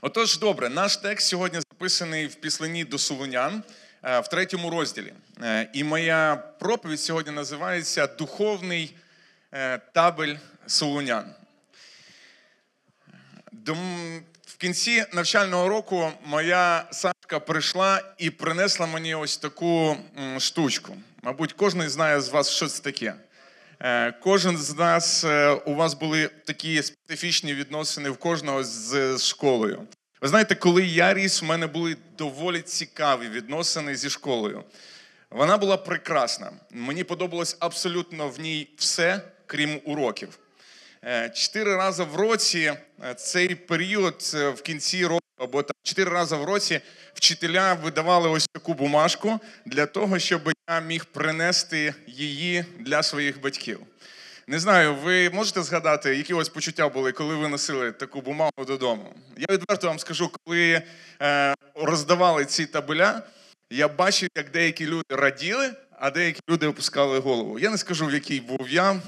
[0.00, 3.62] Отож, добре, наш текст сьогодні записаний в післанні до Солунян
[4.02, 5.12] е, в третьому розділі.
[5.42, 8.96] Е, І моя проповідь сьогодні називається Духовний
[9.52, 10.36] е, табель
[10.66, 11.34] Солунян.
[14.46, 19.96] В кінці навчального року моя Сашка прийшла і принесла мені ось таку
[20.38, 20.96] штучку.
[21.22, 23.14] Мабуть, кожен знає з вас, що це таке.
[23.84, 29.82] Е, Кожен з нас, е, у вас були такі специфічні відносини в кожного з школою.
[30.20, 34.64] Ви знаєте, коли я ріс, у мене були доволі цікаві відносини зі школою.
[35.30, 36.52] Вона була прекрасна.
[36.70, 40.38] Мені подобалось абсолютно в ній все, крім уроків.
[41.04, 42.72] Е, Чотири рази в році
[43.16, 46.80] цей період в кінці року, або там чотири рази в році
[47.14, 53.80] вчителя видавали ось таку бумажку для того, щоб я міг принести її для своїх батьків.
[54.46, 59.14] Не знаю, ви можете згадати, які вас почуття були, коли ви носили таку бумагу додому?
[59.36, 60.82] Я відверто вам скажу, коли
[61.22, 63.22] е, роздавали ці табеля,
[63.70, 65.70] я бачив, як деякі люди раділи,
[66.02, 67.58] а деякі люди опускали голову.
[67.58, 69.00] Я не скажу, в який був я,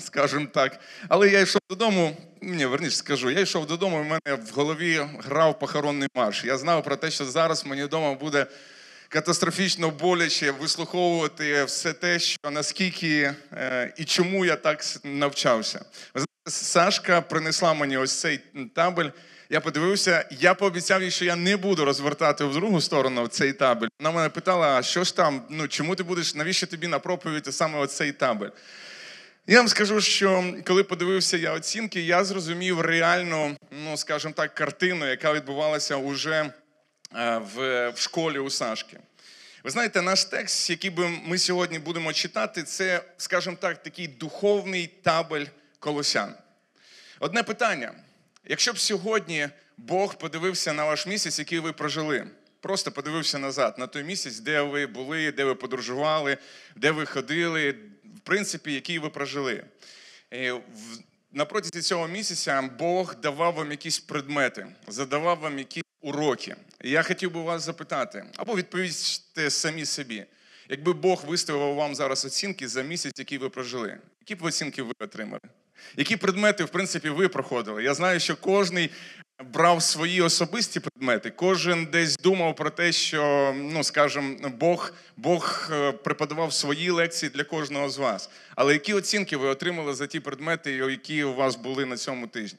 [0.00, 0.80] скажімо так.
[1.08, 2.16] Але я йшов додому.
[2.40, 6.44] Ні, верніше скажу, я йшов додому, і в мене в голові грав похоронний марш.
[6.44, 8.46] Я знав про те, що зараз мені вдома буде
[9.08, 15.84] катастрофічно боляче вислуховувати все те, що наскільки е, і чому я так навчався.
[16.46, 18.40] Сашка принесла мені ось цей
[18.74, 19.10] табель.
[19.52, 23.88] Я подивився, я пообіцяв їй, що я не буду розвертати в другу сторону цей табель.
[24.00, 27.54] Вона мене питала, а що ж там, ну чому ти будеш, навіщо тобі на проповідь
[27.54, 28.48] саме оцей табель?
[29.46, 35.06] Я вам скажу, що коли подивився я оцінки, я зрозумів реальну, ну скажімо так, картину,
[35.06, 36.52] яка відбувалася уже
[37.16, 38.98] е, в, в школі у Сашки.
[39.64, 44.86] Ви знаєте, наш текст, який би ми сьогодні будемо читати, це, скажімо так, такий духовний
[45.02, 45.46] табель
[45.78, 46.34] колосян.
[47.20, 47.92] Одне питання:
[48.44, 52.26] якщо б сьогодні Бог подивився на ваш місяць, який ви прожили,
[52.60, 56.38] просто подивився назад на той місяць, де ви були, де ви подорожували,
[56.76, 57.70] де ви ходили,
[58.16, 59.64] в принципі, який ви прожили.
[61.32, 66.56] На протязі цього місяця Бог давав вам якісь предмети, задавав вам якісь уроки.
[66.84, 70.24] І я хотів би вас запитати, або відповісти самі собі.
[70.68, 74.92] Якби Бог виставив вам зараз оцінки за місяць, який ви прожили, які б оцінки ви
[75.00, 75.40] отримали?
[75.96, 77.82] Які предмети, в принципі, ви проходили?
[77.82, 78.90] Я знаю, що кожний
[79.52, 85.92] брав свої особисті предмети, кожен десь думав про те, що, ну скажімо, Бог, Бог е,
[85.92, 88.30] преподавав свої лекції для кожного з вас.
[88.56, 92.58] Але які оцінки ви отримали за ті предмети, які у вас були на цьому тижні?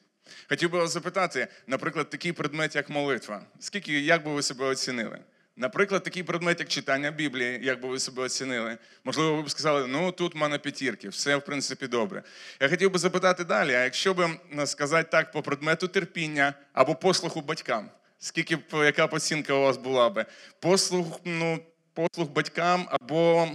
[0.50, 3.42] Хотів би вас запитати, наприклад, такий предмет, як молитва.
[3.60, 5.20] Скільки, як би ви себе оцінили?
[5.56, 8.78] Наприклад, такий предмет, як читання Біблії, як би ви себе оцінили.
[9.04, 12.24] Можливо, ви б сказали, ну тут в мене п'ятірки, все в принципі добре.
[12.60, 14.30] Я хотів би запитати далі: а якщо би
[14.66, 20.10] сказати так по предмету терпіння або послуху батькам, скільки б яка оцінка у вас була
[20.10, 20.26] би?
[20.60, 21.60] Послух, ну,
[21.94, 23.50] послух батькам або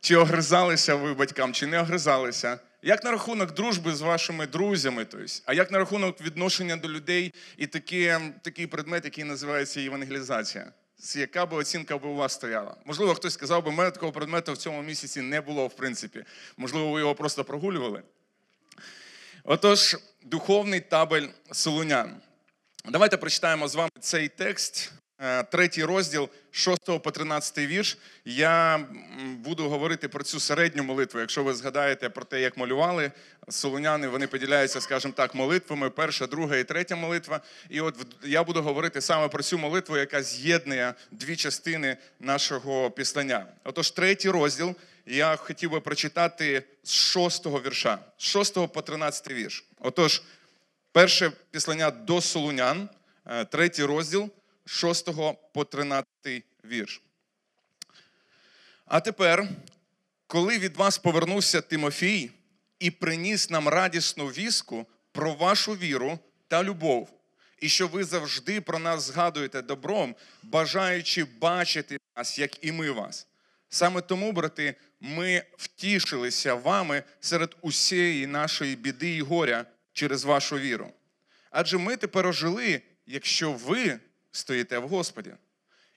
[0.00, 2.58] чи огризалися ви батькам, чи не огризалися?
[2.82, 5.04] Як на рахунок дружби з вашими друзями?
[5.04, 10.72] Тобто, а як на рахунок відношення до людей і такі, такий предмет, який називається євангелізація?
[11.14, 12.76] Яка би оцінка би у вас стояла?
[12.84, 16.24] Можливо, хтось сказав би, у мене такого предмету в цьому місяці не було, в принципі.
[16.56, 18.02] Можливо, ви його просто прогулювали.
[19.44, 22.20] Отож, духовний табель Солунян.
[22.84, 24.92] Давайте прочитаємо з вами цей текст,
[25.22, 27.98] е, третій розділ, 6 по 13 вірш.
[28.24, 28.80] Я
[29.36, 31.20] буду говорити про цю середню молитву.
[31.20, 33.12] Якщо ви згадаєте про те, як малювали
[33.48, 37.40] солоняни, вони поділяються, скажімо так, молитвами: перша, друга і третя молитва.
[37.68, 37.94] І от
[38.24, 43.46] я буду говорити саме про цю молитву, яка з'єднує дві частини нашого післання.
[43.64, 44.74] Отож, третій розділ.
[45.06, 49.64] Я хотів би прочитати з 6 вірша, з 6 по 13 вірш.
[49.80, 50.22] Отож,
[50.92, 52.88] Перше післання до Солунян,
[53.26, 54.30] е, третій розділ,
[54.66, 55.08] 6
[55.54, 56.06] по 13
[56.64, 57.02] вірш.
[58.86, 59.48] А тепер,
[60.26, 62.30] коли від вас повернувся Тимофій
[62.78, 66.18] і приніс нам радісну віску про вашу віру
[66.48, 67.10] та любов,
[67.60, 73.26] і що ви завжди про нас згадуєте добром, бажаючи бачити нас, як і ми вас.
[73.68, 80.92] Саме тому, брати, ми втішилися вами серед усієї нашої біди і горя через вашу віру.
[81.50, 84.00] Адже ми тепер ожили, якщо ви
[84.32, 85.34] стоїте в Господі.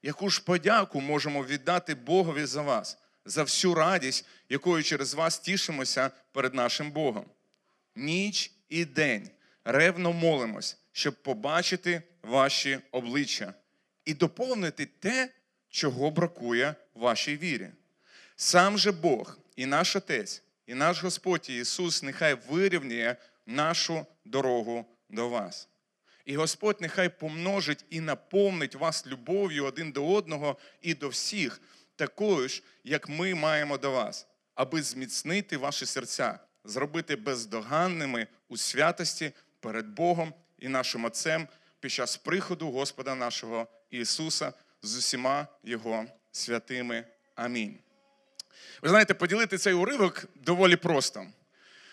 [0.03, 6.11] Яку ж подяку можемо віддати Богові за вас, за всю радість, якою через вас тішимося
[6.31, 7.25] перед нашим Богом?
[7.95, 9.29] Ніч і день
[9.63, 13.53] ревно молимось, щоб побачити ваші обличчя
[14.05, 15.29] і доповнити те,
[15.69, 17.69] чого бракує вашій вірі.
[18.35, 23.15] Сам же Бог і наш Отець, і наш Господь Ісус нехай вирівнює
[23.45, 25.67] нашу дорогу до вас.
[26.25, 31.61] І Господь нехай помножить і наповнить вас любов'ю один до одного і до всіх,
[31.95, 39.31] такою ж, як ми маємо до вас, аби зміцнити ваші серця, зробити бездоганними у святості
[39.59, 41.47] перед Богом і нашим Отцем
[41.79, 47.03] під час приходу Господа нашого Ісуса з усіма Його святими.
[47.35, 47.77] Амінь.
[48.81, 51.27] Ви знаєте, поділити цей уривок доволі просто.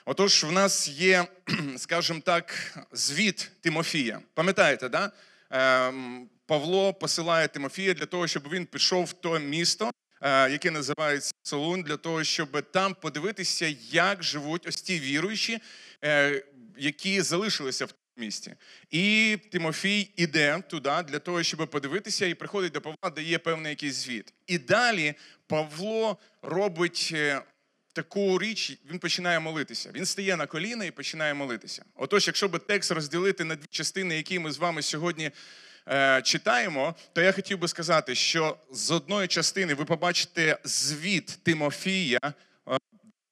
[0.05, 1.27] Отож, в нас є,
[1.77, 4.21] скажімо так, звіт Тимофія.
[4.35, 5.13] Пам'ятаєте, да?
[5.51, 9.91] Ем, Павло посилає Тимофія для того, щоб він пішов в то місто,
[10.21, 15.59] е, яке називається Солун, для того, щоб там подивитися, як живуть ось ті віруючі,
[16.05, 16.45] е,
[16.77, 18.55] які залишилися в місті.
[18.91, 23.95] І Тимофій іде туди для того, щоб подивитися, і приходить до Павла, дає певний якийсь
[23.95, 24.35] звіт.
[24.47, 25.15] І далі
[25.47, 27.43] Павло робить е,
[27.93, 29.91] таку річ, він починає молитися.
[29.94, 31.85] Він стає на коліна і починає молитися.
[31.94, 35.31] Отож, якщо би текст розділити на дві частини, які ми з вами сьогодні
[35.89, 42.19] е, читаємо, то я хотів би сказати, що з одної частини ви побачите звіт Тимофія.
[42.23, 42.79] е,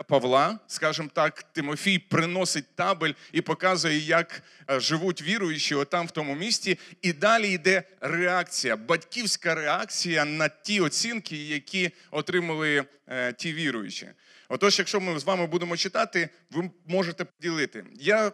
[0.09, 6.35] Павла, скажімо так, Тимофій приносить табель і показує, як е, живуть віруючі отам в тому
[6.35, 6.79] місті.
[7.03, 14.09] І далі йде реакція, батьківська реакція на ті оцінки, які отримали е, ті віруючі.
[14.52, 17.85] Отож, якщо ми з вами будемо читати, ви можете поділити.
[17.94, 18.32] Я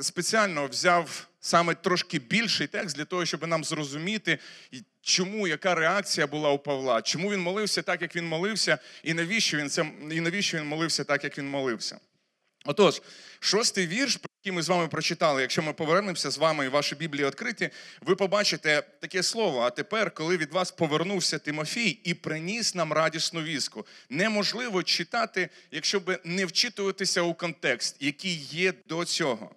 [0.00, 4.38] спеціально взяв саме трошки більший текст для того, щоб нам зрозуміти,
[5.02, 9.56] чому яка реакція була у Павла, чому він молився так, як він молився, і навіщо
[9.56, 12.00] він це і навіщо він молився так, як він молився.
[12.64, 13.02] Отож,
[13.40, 16.94] шостий вірш, про який ми з вами прочитали, якщо ми повернемося з вами і ваші
[16.94, 17.70] Біблії відкриті,
[18.00, 19.60] ви побачите таке слово.
[19.60, 26.00] А тепер, коли від вас повернувся Тимофій і приніс нам радісну візку, неможливо читати, якщо
[26.00, 29.50] би не вчитуватися у контекст, який є до цього.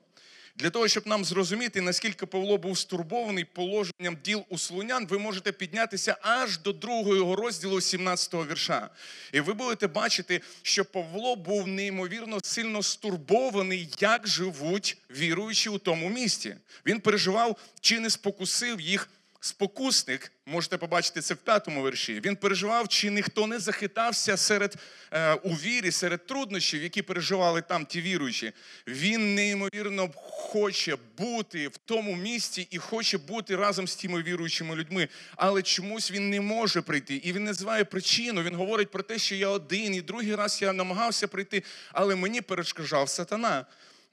[0.57, 5.51] Для того, щоб нам зрозуміти, наскільки Павло був стурбований положенням діл у слунян, ви можете
[5.51, 8.89] піднятися аж до другого розділу 17-го вірша.
[9.33, 16.09] І ви будете бачити, що Павло був неймовірно сильно стурбований, як живуть віруючі у тому
[16.09, 16.55] місті.
[16.85, 19.09] Він переживав, чи не спокусив їх
[19.45, 22.21] спокусник, можете побачити це в п'ятому вірші.
[22.25, 24.75] Він переживав, чи ніхто не захитався серед
[25.11, 28.53] е, у вірі, серед труднощів, які переживали там ті віруючі.
[28.87, 35.07] Він неймовірно хоче бути в тому місці і хоче бути разом з тими віруючими людьми.
[35.35, 37.15] Але чомусь він не може прийти.
[37.15, 38.43] І він називає причину.
[38.43, 42.41] Він говорить про те, що я один, і другий раз я намагався прийти, але мені
[42.41, 43.65] перешкоджав сатана.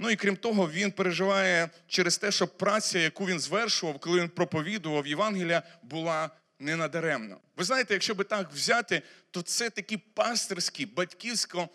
[0.02, 4.28] Ну і крім того, він переживає через те, що праця, яку він звершував, коли він
[4.28, 7.36] проповідував Євангелія, була не надаремно.
[7.56, 11.68] Ви знаєте, якщо би так взяти, то це такі пастирські, батьківсько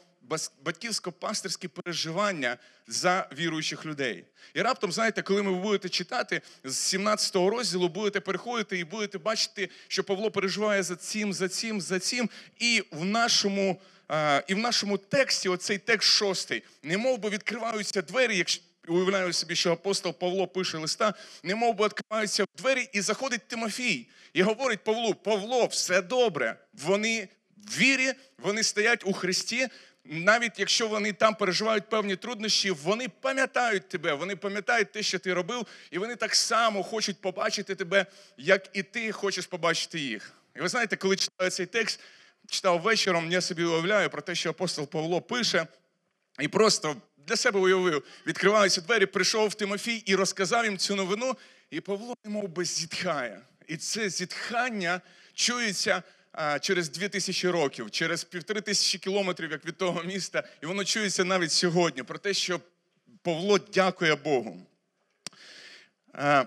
[0.65, 2.57] батьківсько-пастирські переживання
[2.87, 4.25] за віруючих людей.
[4.53, 9.69] І раптом, знаєте, коли ви будете читати з 17-го розділу, будете переходити і будете бачити,
[9.87, 12.29] що Павло переживає за цим, за цим, за цим.
[12.59, 13.81] І в нашому
[14.47, 19.71] і в нашому тексті, оцей текст шостий, не би відкриваються двері, якщо уявляю собі, що
[19.71, 21.13] апостол Павло пише листа,
[21.43, 26.55] не би відкриваються двері, і заходить Тимофій і говорить Павлу: Павло, все добре.
[26.73, 27.27] Вони
[27.57, 29.67] в вірі, вони стоять у Христі.
[30.05, 35.33] Навіть якщо вони там переживають певні труднощі, вони пам'ятають тебе, вони пам'ятають те, що ти
[35.33, 38.05] робив, і вони так само хочуть побачити тебе,
[38.37, 40.33] як і ти хочеш побачити їх.
[40.55, 41.99] І ви знаєте, коли читаю цей текст,
[42.49, 45.67] читав вечором, я собі уявляю про те, що апостол Павло пише,
[46.39, 46.95] і просто
[47.27, 51.37] для себе уявив, відкриваються двері, прийшов Тимофій і розказав їм цю новину.
[51.69, 53.41] І Павло, би, зітхає.
[53.67, 55.01] І це зітхання
[55.33, 56.03] чується
[56.61, 61.23] через дві тисячі років, через півтори тисячі кілометрів, як від того міста, і воно чується
[61.23, 62.59] навіть сьогодні про те, що
[63.21, 64.67] Павло дякує Богу.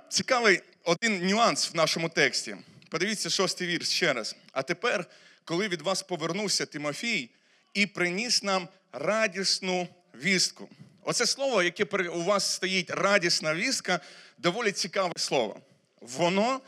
[0.09, 2.57] Цікавий один нюанс в нашому тексті.
[2.89, 4.37] Подивіться шостий вірш ще раз.
[4.53, 5.07] А тепер
[5.45, 7.31] коли від вас повернувся Тимофій
[7.75, 10.69] і приніс нам радісну вістку.
[11.03, 14.01] Оце слово, яке у вас стоїть радісна вістка,
[14.39, 15.61] доволі цікаве слово.
[16.01, 16.61] Воно,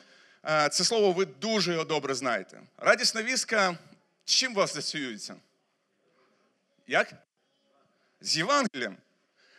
[0.45, 2.61] е, це слово ви дуже його добре знаєте.
[2.79, 3.79] Радісна вістка
[4.25, 5.35] чим вас асоціюється?
[6.87, 7.13] Як?
[8.21, 8.97] З Євангелієм.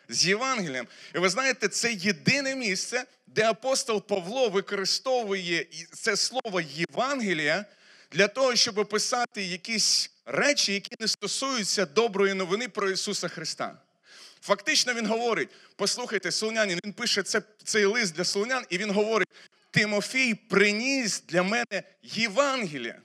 [0.09, 0.87] З Євангелієм.
[1.15, 7.65] І ви знаєте, це єдине місце, де апостол Павло використовує це слово Євангелія
[8.13, 13.77] для того, щоб описати якісь речі, які не стосуються доброї новини про Ісуса Христа.
[14.41, 19.27] Фактично Він говорить: послухайте, Солонянин, він пише це, цей лист для Солонян, і він говорить:
[19.71, 23.01] Тимофій приніс для мене Євангелія.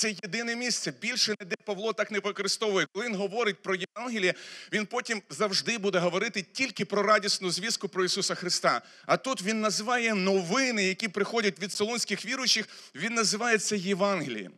[0.00, 0.92] Це єдине місце.
[1.00, 2.86] Більше ніде Павло так не використовує.
[2.92, 4.34] Коли він говорить про Євангеліє,
[4.72, 8.82] він потім завжди буде говорити тільки про радісну звістку про Ісуса Христа.
[9.06, 14.52] А тут він називає новини, які приходять від солонських віруючих, він називає це Євангелієм.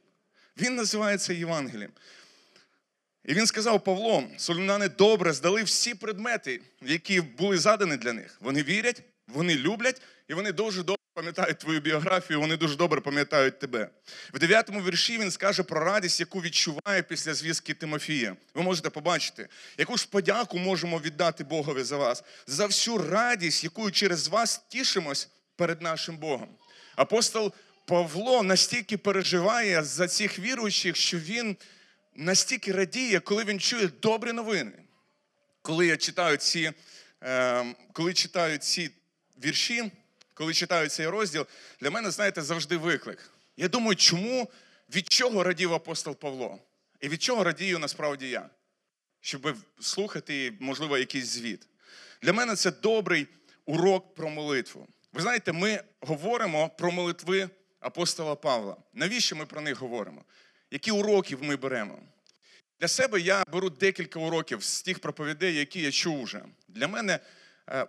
[0.56, 1.90] Він називає це Євангелієм.
[3.24, 8.38] І він сказав Павло, солюнани добре здали всі предмети, які були задані для них.
[8.40, 13.58] Вони вірять, вони люблять, і вони дуже добре пам'ятають твою біографію, вони дуже добре пам'ятають
[13.58, 13.88] тебе.
[14.34, 18.36] В дев'ятому вірші він скаже про радість, яку відчуває після звістки Тимофія.
[18.54, 23.90] Ви можете побачити, яку ж подяку можемо віддати Богові за вас, за всю радість, якою
[23.90, 26.48] через вас тішимось перед нашим Богом.
[26.96, 27.52] Апостол
[27.86, 31.56] Павло настільки переживає за цих віруючих, що він
[32.16, 34.72] настільки радіє, коли він чує добрі новини.
[35.62, 36.72] Коли я читаю ці,
[37.22, 38.90] е, коли читаю ці
[39.44, 39.90] вірші,
[40.34, 41.46] коли читаю цей розділ,
[41.80, 43.30] для мене, знаєте, завжди виклик.
[43.56, 44.50] Я думаю, чому,
[44.94, 46.58] від чого радів апостол Павло?
[47.00, 48.50] І від чого радію насправді я?
[49.20, 51.68] Щоб слухати, можливо, якийсь звіт.
[52.22, 53.26] Для мене це добрий
[53.66, 54.88] урок про молитву.
[55.12, 58.76] Ви знаєте, ми говоримо про молитви апостола Павла.
[58.92, 60.24] Навіщо ми про них говоримо?
[60.70, 61.98] Які уроки ми беремо?
[62.80, 66.42] Для себе я беру декілька уроків з тих проповідей, які я чув уже.
[66.68, 67.18] Для мене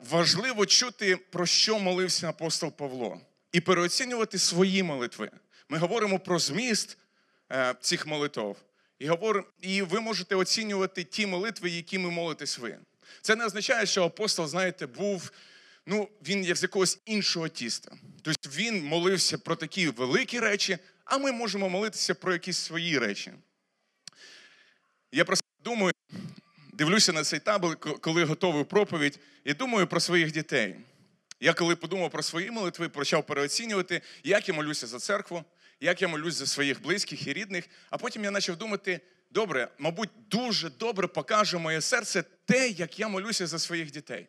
[0.10, 5.32] важливо чути, про що молився апостол Павло, і переоцінювати свої молитви.
[5.70, 6.98] Ми говоримо про зміст
[7.52, 8.56] е, цих молитв,
[9.00, 12.78] і говоримо, і ви можете оцінювати ті молитви, якими молитесь ви.
[13.22, 15.32] Це не означає, що апостол, знаєте, був.
[15.86, 17.92] Ну, він є з якогось іншого тіста.
[18.22, 23.32] Тобто він молився про такі великі речі, а ми можемо молитися про якісь свої речі.
[25.12, 25.94] Я просто думаю,
[26.74, 30.76] дивлюся на цей табель, коли готовий проповідь, і думаю про своїх дітей.
[31.40, 35.44] Я коли подумав про свої молитви, почав переоцінювати, як я молюся за церкву,
[35.80, 37.66] як я молюсь за своїх близьких і рідних.
[37.90, 39.02] А потім я почав думати:
[39.32, 44.28] добре, мабуть, дуже добре покаже моє серце те, як я молюся за своїх дітей.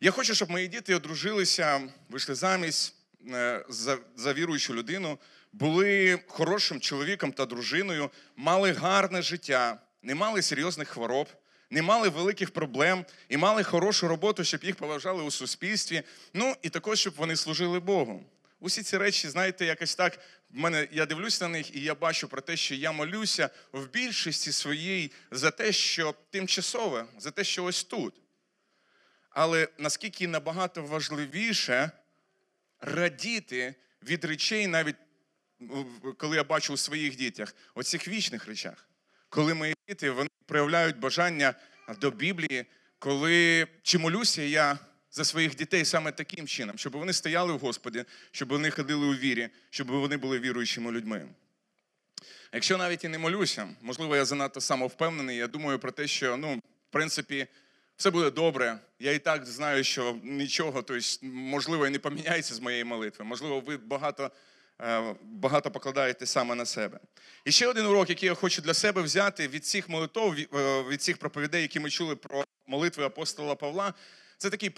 [0.00, 2.94] Я хочу, щоб мої діти одружилися, вийшли замість
[3.30, 5.18] е, за, за віруючу людину,
[5.52, 11.28] були хорошим чоловіком та дружиною, мали гарне життя, не мали серйозних хвороб,
[11.70, 16.02] не мали великих проблем і мали хорошу роботу, щоб їх поважали у суспільстві.
[16.34, 18.24] Ну і також, щоб вони служили Богу.
[18.60, 20.18] Усі ці речі, знаєте, якось так.
[20.50, 23.88] В мене я дивлюся на них, і я бачу про те, що я молюся в
[23.88, 28.14] більшості своїй за те, що тимчасове, за те, що ось тут.
[29.30, 31.90] Але наскільки набагато важливіше
[32.80, 34.96] радіти від речей, навіть
[36.16, 38.88] коли я бачу у своїх дітях, оцих вічних речах,
[39.28, 41.54] коли мої діти вони проявляють бажання
[42.00, 42.64] до Біблії,
[42.98, 44.78] коли чи молюся я
[45.10, 49.14] за своїх дітей саме таким чином, щоб вони стояли в Господі, щоб вони ходили у
[49.14, 51.28] вірі, щоб вони були віруючими людьми.
[52.52, 56.56] Якщо навіть і не молюся, можливо, я занадто самовпевнений, я думаю про те, що ну,
[56.56, 57.46] в принципі
[57.96, 58.78] все буде добре.
[58.98, 63.24] Я і так знаю, що нічого, тобто, можливо, і не поміняється з моєї молитви.
[63.24, 64.30] Можливо, ви багато
[65.22, 66.98] багато покладаєте саме на себе.
[67.44, 71.02] І ще один урок, який я хочу для себе взяти від цих молитв, е, від
[71.02, 73.94] цих проповідей, які ми чули про молитви апостола Павла,
[74.38, 74.70] це такий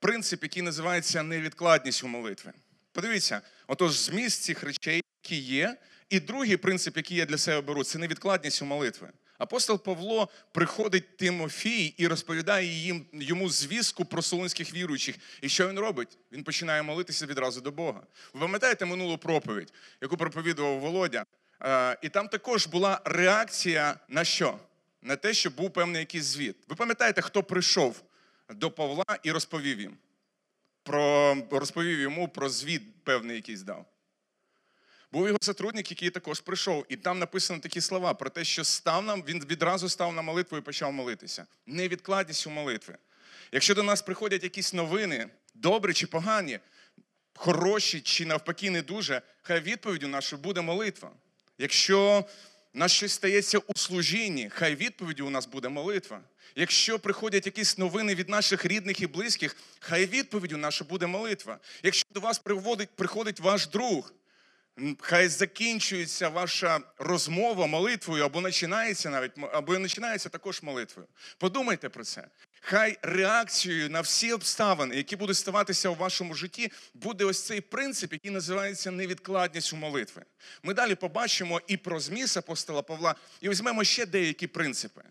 [0.00, 2.52] принцип, який називається невідкладність у молитви.
[2.92, 5.76] Подивіться, отож, зміст цих речей, які є,
[6.10, 9.08] і другий принцип, який я для себе беру, це невідкладність у молитви.
[9.40, 15.16] Апостол Павло приходить Тимофій і розповідає їм, йому звістку про солонських віруючих.
[15.40, 16.18] І що він робить?
[16.32, 18.00] Він починає молитися відразу до Бога.
[18.34, 21.24] Ви пам'ятаєте минулу проповідь, яку проповідував Володя?
[22.02, 24.58] І там також була реакція на що?
[25.02, 26.56] На те, що був певний якийсь звіт.
[26.68, 28.02] Ви пам'ятаєте, хто прийшов
[28.50, 29.96] до Павла і розповів їм?
[30.82, 33.86] Про, Розповів йому про звіт певний якийсь дав.
[35.12, 39.04] Був його сотрудник, який також прийшов, і там написано такі слова про те, що став
[39.04, 41.46] нам, він відразу став на молитву і почав молитися.
[41.66, 42.96] Невідкладність у молитви.
[43.52, 46.58] Якщо до нас приходять якісь новини, добрі чи погані,
[47.34, 51.10] хороші чи навпаки не дуже, хай відповіддю нашою буде молитва.
[51.58, 52.24] Якщо
[52.74, 56.20] нас щось стається у служінні, хай відповіддю у нас буде молитва.
[56.56, 61.58] Якщо приходять якісь новини від наших рідних і близьких, хай відповіддю наша буде молитва.
[61.82, 62.42] Якщо до вас
[62.96, 64.12] приходить ваш друг,
[65.00, 71.08] Хай закінчується ваша розмова молитвою, або починається навіть або починається також молитвою.
[71.38, 72.28] Подумайте про це.
[72.60, 78.12] Хай реакцією на всі обставини, які будуть ставатися у вашому житті, буде ось цей принцип,
[78.12, 80.22] який називається невідкладність у молитви.
[80.62, 85.02] Ми далі побачимо і про зміст апостола Павла, і візьмемо ще деякі принципи.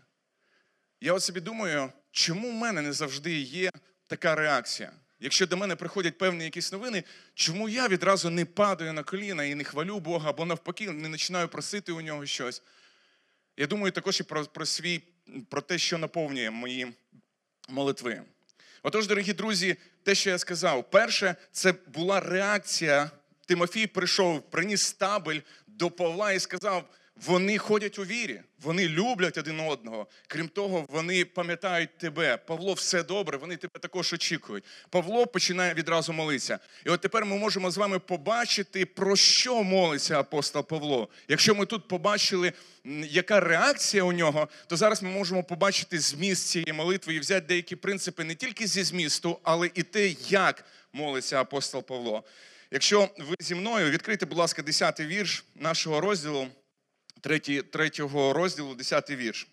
[1.01, 3.71] Я от собі думаю, чому в мене не завжди є
[4.07, 4.91] така реакція?
[5.19, 9.55] Якщо до мене приходять певні якісь новини, чому я відразу не падаю на коліна і
[9.55, 12.61] не хвалю Бога, або навпаки, не починаю просити у нього щось?
[13.57, 15.01] Я думаю також і про, про свій,
[15.49, 16.93] про те, що наповнює мої
[17.69, 18.23] молитви.
[18.83, 23.11] Отож, дорогі друзі, те, що я сказав, перше, це була реакція.
[23.45, 26.89] Тимофій прийшов, приніс табель до Павла і сказав:
[27.25, 30.07] вони ходять у вірі, вони люблять один одного.
[30.27, 32.37] Крім того, вони пам'ятають тебе.
[32.37, 34.63] Павло, все добре, вони тебе також очікують.
[34.89, 36.59] Павло починає відразу молитися.
[36.85, 41.09] І от тепер ми можемо з вами побачити, про що молиться апостол Павло.
[41.27, 42.53] Якщо ми тут побачили,
[43.09, 47.75] яка реакція у нього, то зараз ми можемо побачити зміст цієї молитви і взяти деякі
[47.75, 52.23] принципи не тільки зі змісту, але і те, як молиться апостол Павло.
[52.71, 56.47] Якщо ви зі мною відкрийте, будь ласка, 10 вірш нашого розділу.
[57.21, 57.91] 3, 3
[58.33, 59.47] розділу, 10 вірш.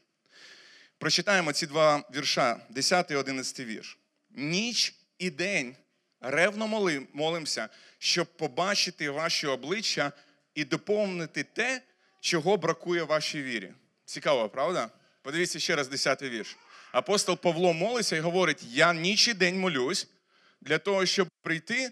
[0.99, 3.99] Прочитаємо ці два вірша, 10 і 11 вірш.
[4.31, 5.77] Ніч і день
[6.21, 6.67] ревно
[7.13, 7.69] молимося,
[7.99, 10.13] щоб побачити ваші обличчя
[10.55, 11.83] і доповнити те,
[12.21, 13.73] чого бракує вашій вірі.
[14.05, 14.91] Цікаво, правда?
[15.23, 16.57] Подивіться ще раз 10 вірш.
[16.93, 20.09] Апостол Павло молиться і говорить: Я ніч і день молюсь
[20.61, 21.91] для того, щоб прийти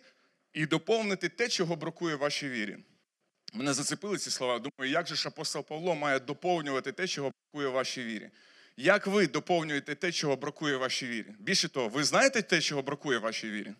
[0.52, 2.76] і доповнити те, чого бракує вашій вірі.
[3.56, 4.58] Мене зацепили ці слова.
[4.58, 8.30] Думаю, як же ж апостол Павло має доповнювати те, чого бракує вашій вірі?
[8.76, 11.26] Як ви доповнюєте те, чого бракує вашій вірі?
[11.38, 13.72] Більше того, ви знаєте те, чого бракує вашій вірі?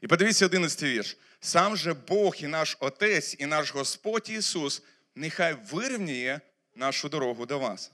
[0.00, 1.16] І подивіться 11 вірш.
[1.40, 4.82] Сам же Бог і наш Отець, і наш Господь Ісус,
[5.14, 6.40] нехай вирівняє
[6.74, 7.92] нашу дорогу до вас.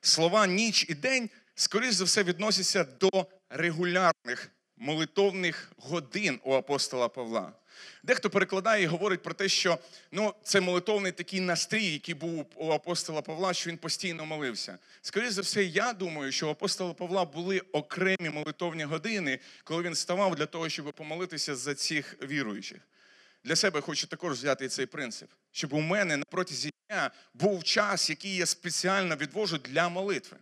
[0.00, 7.52] Слова ніч і день, скоріш за все, відносяться до регулярних молитовних годин у апостола Павла.
[8.02, 9.78] Дехто перекладає і говорить про те, що
[10.12, 14.78] ну, це молитовний такий настрій, який був у апостола Павла, що він постійно молився.
[15.02, 19.94] Скоріше за все, я думаю, що у апостола Павла були окремі молитовні години, коли він
[19.94, 22.80] ставав для того, щоб помолитися за цих віруючих.
[23.44, 28.10] Для себе хочу також взяти цей принцип, щоб у мене на протязі дня був час,
[28.10, 30.36] який я спеціально відвожу для молитви.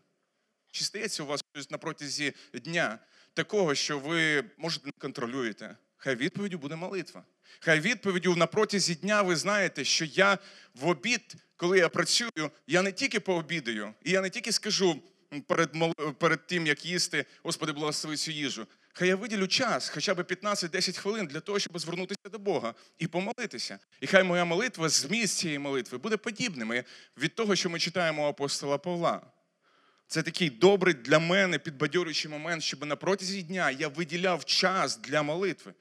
[0.70, 2.98] Чи стається у вас на протязі дня
[3.34, 5.76] такого, що ви можете не контролюєте?
[5.98, 7.24] Хай відповіддю буде молитва.
[7.60, 10.38] Хай відповіддю на протязі дня ви знаєте, що я
[10.74, 15.02] в обід, коли я працюю, я не тільки пообідаю, і я не тільки скажу
[15.46, 15.70] перед
[16.18, 18.66] перед тим, як їсти, Господи, благослови цю їжу.
[18.92, 23.06] Хай я виділю час, хоча б 15-10 хвилин для того, щоб звернутися до Бога і
[23.06, 23.78] помолитися.
[24.00, 26.84] І хай моя молитва, зміст цієї молитви буде подібними
[27.16, 29.22] від того, що ми читаємо апостола Павла.
[30.06, 35.22] Це такий добрий для мене підбадьорюючий момент, щоб на протязі дня я виділяв час для
[35.22, 35.74] молитви.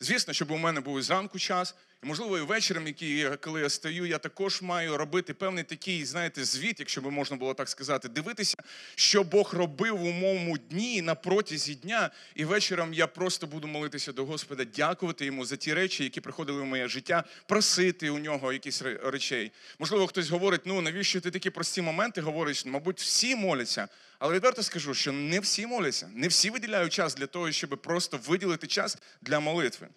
[0.00, 4.06] Звісно, щоб у мене був зранку час, і, можливо, і вечором, який, коли я стаю,
[4.06, 8.56] я також маю робити певний такий, знаєте, звіт, якщо би можна було так сказати, дивитися,
[8.94, 12.10] що Бог робив у моєму дні на протязі дня.
[12.34, 16.62] І вечором я просто буду молитися до Господа, дякувати йому за ті речі, які приходили
[16.62, 19.52] в моє життя, просити у нього якісь речей.
[19.78, 22.64] Можливо, хтось говорить, ну навіщо ти такі прості моменти говориш?
[22.64, 23.88] Мабуть, всі моляться.
[24.18, 28.20] Але відверто скажу, що не всі моляться, не всі виділяють час для того, щоб просто
[28.26, 29.88] виділити час для молитви.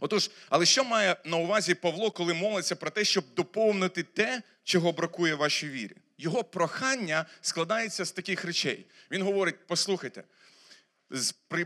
[0.00, 4.92] Отож, але що має на увазі Павло, коли молиться про те, щоб доповнити те, чого
[4.92, 5.96] бракує вашій вірі?
[6.18, 8.86] Його прохання складається з таких речей.
[9.10, 10.24] Він говорить: послухайте,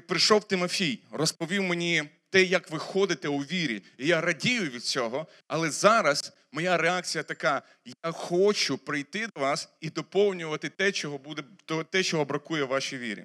[0.06, 5.26] прийшов Тимофій, розповів мені те, як ви ходите у вірі, і я радію від цього.
[5.46, 7.62] Але зараз моя реакція така:
[8.04, 11.42] я хочу прийти до вас і доповнювати те, чого буде
[11.90, 13.24] те, чого бракує вашій вірі.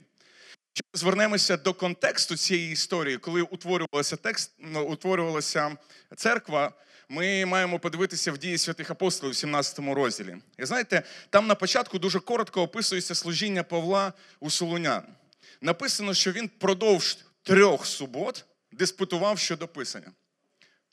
[0.76, 5.78] Якщо звернемося до контексту цієї історії, коли утворювалася текст, ну, утворювалася
[6.16, 6.72] церква,
[7.10, 10.38] ми маємо подивитися в дії святих апостолів у 17 розділі.
[10.58, 15.04] І знаєте, там на початку дуже коротко описується служіння Павла у Солунян.
[15.62, 20.12] Написано, що він продовж трьох субот диспутував щодо писання.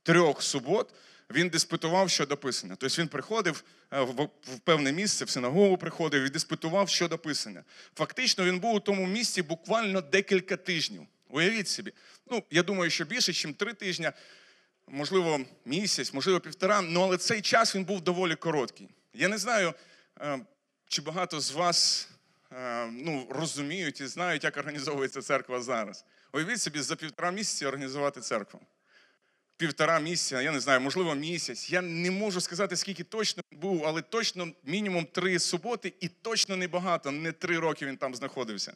[0.03, 0.95] Трьох субот
[1.31, 2.77] він диспутував щодо писання.
[2.79, 7.65] Тобто він приходив е, в певне місце, в синагогу приходив і диспутував щодо писання.
[7.95, 11.03] Фактично, він був у тому місці буквально декілька тижнів.
[11.29, 11.93] Уявіть собі.
[12.31, 14.11] Ну, я думаю, що більше, ніж три тижні,
[14.89, 18.89] можливо, місяць, можливо, півтора, ну але цей час він був доволі короткий.
[19.15, 19.75] Я не знаю,
[20.21, 20.39] е,
[20.89, 22.09] чи багато з вас
[22.53, 26.05] е, ну, розуміють і знають, як організовується церква зараз.
[26.33, 28.61] Уявіть собі, за півтора місяці організувати церкву
[29.61, 31.71] півтора місяця, я не знаю, можливо, місяць.
[31.71, 37.11] Я не можу сказати, скільки точно був, але точно мінімум три суботи, і точно небагато,
[37.11, 38.73] не три роки він там знаходився.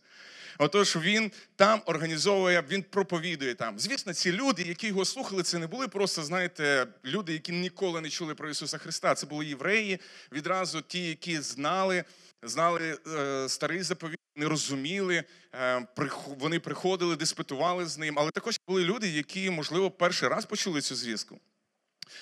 [0.58, 3.78] Отож, він там організовує, він проповідує там.
[3.78, 8.10] Звісно, ці люди, які його слухали, це не були просто, знаєте, люди, які ніколи не
[8.10, 9.14] чули про Ісуса Христа.
[9.14, 10.00] Це були євреї,
[10.32, 12.04] відразу ті, які знали
[12.44, 15.86] знали е, старий заповіт, не розуміли, е,
[16.26, 18.18] вони приходили, диспутували з ним.
[18.18, 21.40] Але також були люди, які, можливо, перший раз почули цю звістку.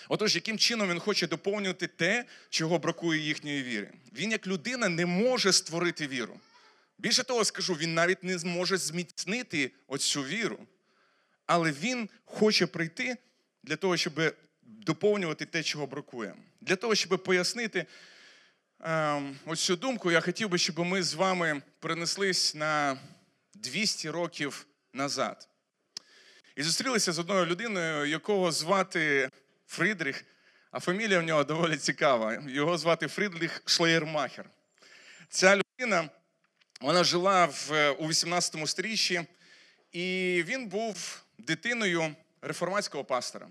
[0.09, 3.91] Отож, яким чином він хоче доповнювати те, чого бракує їхньої віри?
[4.13, 6.41] Він, як людина, не може створити віру.
[6.99, 10.59] Більше того, скажу, він навіть не зможе зміцнити оцю віру.
[11.47, 13.17] Але він хоче прийти
[13.63, 16.35] для того, щоб доповнювати те, чого бракує.
[16.61, 17.87] Для того, щоб пояснити
[19.47, 22.99] ось цю думку, я хотів би, щоб ми з вами перенеслись на
[23.55, 25.49] 200 років назад.
[26.57, 29.31] І зустрілися з одною людиною, якого звати
[29.67, 30.25] Фридріх,
[30.71, 32.43] а фамілія в нього доволі цікава.
[32.49, 34.51] Його звати Фридріх Шлеєрмахер.
[35.29, 36.09] Ця людина
[36.81, 39.23] вона жила в, у 18 сторіччі,
[39.93, 43.49] і він був дитиною реформатського пастора.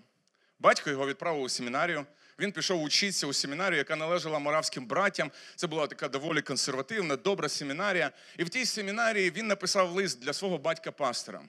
[0.60, 2.06] Батько його відправив у семінарію.
[2.40, 5.32] Він пішов учитися у семінарію, яка належала моравським братям.
[5.56, 8.12] Це була така доволі консервативна, добра семінарія.
[8.38, 11.42] І в тій семінарії він написав лист для свого батька-пастора.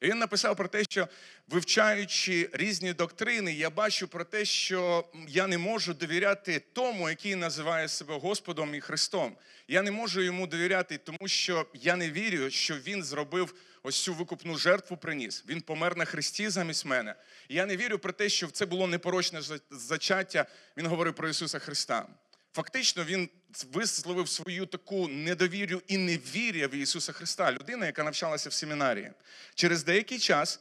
[0.00, 1.08] І він написав про те, що
[1.48, 7.88] вивчаючи різні доктрини, я бачу про те, що я не можу довіряти тому, який називає
[7.88, 9.36] себе Господом і Христом.
[9.68, 14.14] Я не можу йому довіряти, тому що я не вірю, що він зробив ось цю
[14.14, 15.44] викупну жертву приніс.
[15.48, 17.14] Він помер на Христі замість мене.
[17.48, 20.46] Я не вірю про те, що це було непорочне зачаття.
[20.76, 22.06] Він говорив про Ісуса Христа.
[22.52, 23.28] Фактично, він
[23.72, 29.12] висловив свою таку недовірю і невір'я в Ісуса Христа, людина, яка навчалася в семінарії.
[29.54, 30.60] Через деякий час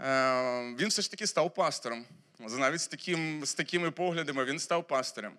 [0.00, 2.04] е, він все ж таки став пастором.
[2.38, 5.38] Навіть з, таким, з такими поглядами він став пастором.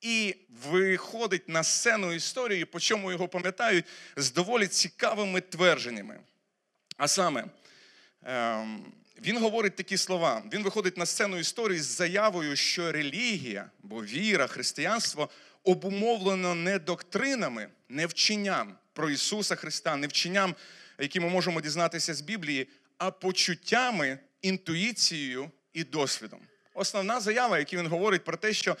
[0.00, 3.84] І виходить на сцену історії, по чому його пам'ятають,
[4.16, 6.20] з доволі цікавими твердженнями.
[6.96, 7.44] А саме,
[8.22, 10.42] ем, він говорить такі слова.
[10.52, 15.30] Він виходить на сцену історії з заявою, що релігія, бо віра, християнство
[15.62, 20.54] обумовлено не доктринами, не вченням про Ісуса Христа, не вченням,
[20.98, 26.40] які ми можемо дізнатися з Біблії, а почуттями, інтуїцією і досвідом.
[26.74, 28.76] Основна заява, яку він говорить про те, що,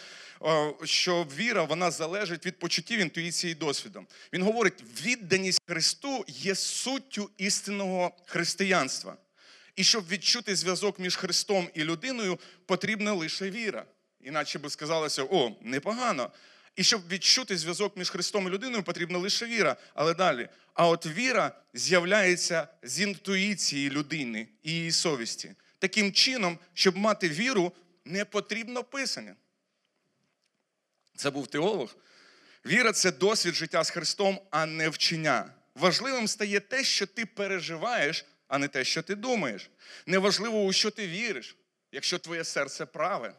[0.84, 4.06] що віра вона залежить від почуттів, інтуїції і досвіду.
[4.32, 9.16] Він говорить, відданість Христу є суттю істинного християнства.
[9.76, 13.84] І щоб відчути зв'язок між Христом і людиною, потрібна лише віра.
[14.20, 16.30] Іначе би сказалося, о, непогано.
[16.76, 19.76] І щоб відчути зв'язок між Христом і людиною, потрібна лише віра.
[19.94, 20.48] Але далі.
[20.74, 25.54] А от віра з'являється з інтуїції людини і її совісті.
[25.78, 27.72] Таким чином, щоб мати віру,
[28.04, 29.36] не потрібно писання.
[31.16, 31.96] Це був теолог.
[32.66, 35.54] Віра це досвід життя з Христом, а не вчення.
[35.74, 39.70] Важливим стає те, що ти переживаєш, а не те, що ти думаєш.
[40.06, 41.56] Неважливо, у що ти віриш,
[41.92, 43.34] якщо твоє серце праве.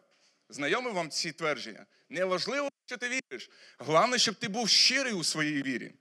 [0.49, 1.85] Знайомі вам ці твердження?
[2.09, 3.49] Неважливо, що ти віриш.
[3.77, 5.93] Головне, щоб ти був щирий у своїй вірі.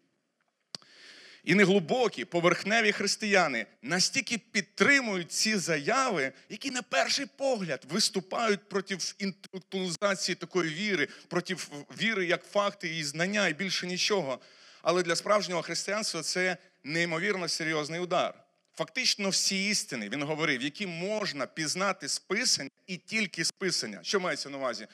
[1.45, 10.35] І неглибокі, поверхневі християни настільки підтримують ці заяви, які на перший погляд виступають проти інтелектуалізації
[10.35, 11.57] такої віри, проти
[12.01, 14.39] віри як факти і знання, і більше нічого.
[14.83, 18.35] Але для справжнього християнства це неймовірно серйозний удар.
[18.77, 24.01] Фактично всі істини, він говорив, які можна пізнати з Писання і тільки з Писання.
[24.03, 24.87] Що мається на увазі?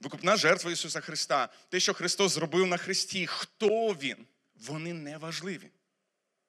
[0.00, 4.16] Викупна жертва Ісуса Христа, те, що Христос зробив на Христі, хто Він,
[4.60, 5.70] вони не важливі.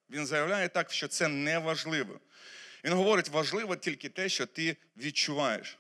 [0.10, 2.20] Він заявляє так, що це не важливо.
[2.84, 5.78] Він говорить, важливо тільки те, що ти відчуваєш.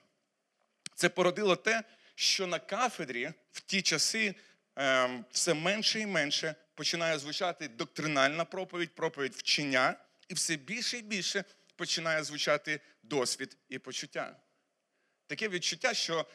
[0.96, 1.84] Це породило те,
[2.15, 4.36] що на кафедрі в ті часи
[4.76, 9.96] ем, все менше і менше починає звучати доктринальна проповідь, проповідь вчення,
[10.28, 11.44] і все більше і більше
[11.76, 14.36] починає звучати досвід і почуття.
[15.28, 16.26] Таке відчуття, що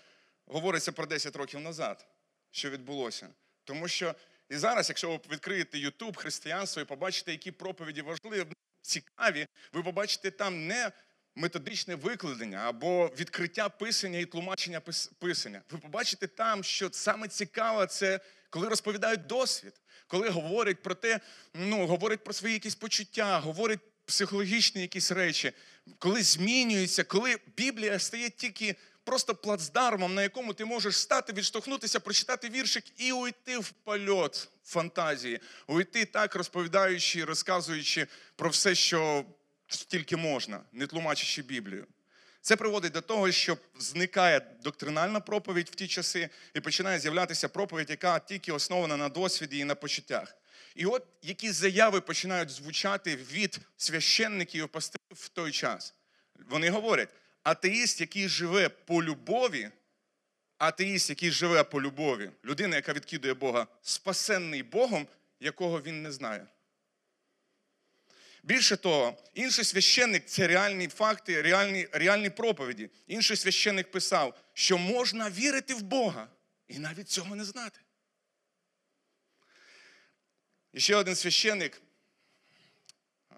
[0.47, 2.07] говориться про 10 років назад,
[2.51, 3.29] що відбулося.
[3.65, 4.15] Тому що
[4.51, 8.47] і зараз, якщо ви відкриєте Ютуб, християнство і побачите, які проповіді важливі,
[8.83, 10.93] цікаві, ви побачите там не
[11.35, 15.63] методичне викладення або відкриття писання і тлумачення пис- писання.
[15.71, 21.21] Ви побачите там, що саме цікаве це коли розповідають досвід, коли говорять про те,
[21.55, 25.53] ну говорять про свої якісь почуття, говорять психологічні якісь речі,
[25.99, 32.49] коли змінюється, коли Біблія стає тільки просто плацдармом, на якому ти можеш стати, відштовхнутися, прочитати
[32.49, 39.25] віршик і уйти в польот фантазії, уйти так, розповідаючи, розказуючи про все, що
[39.88, 41.87] тільки можна, не тлумачачи Біблію.
[42.40, 47.90] Це приводить до того, що зникає доктринальна проповідь в ті часи і починає з'являтися проповідь,
[47.90, 50.37] яка тільки основана на досвіді і на почуттях.
[50.75, 55.95] І от які заяви починають звучати від священників і пастирів в той час.
[56.51, 57.09] Вони говорять,
[57.47, 59.71] атеїст, який живе по любові,
[60.59, 65.07] атеїст, який живе по любові, людина, яка відкидує Бога, спасенний Богом,
[65.41, 66.47] якого він не знає.
[68.43, 72.91] Більше того, інший священник це реальні факти, реальні, реальні проповіді.
[73.07, 76.29] Інший священник писав, що можна вірити в Бога
[76.69, 77.81] і навіть цього не знати.
[80.73, 81.83] І ще один священник,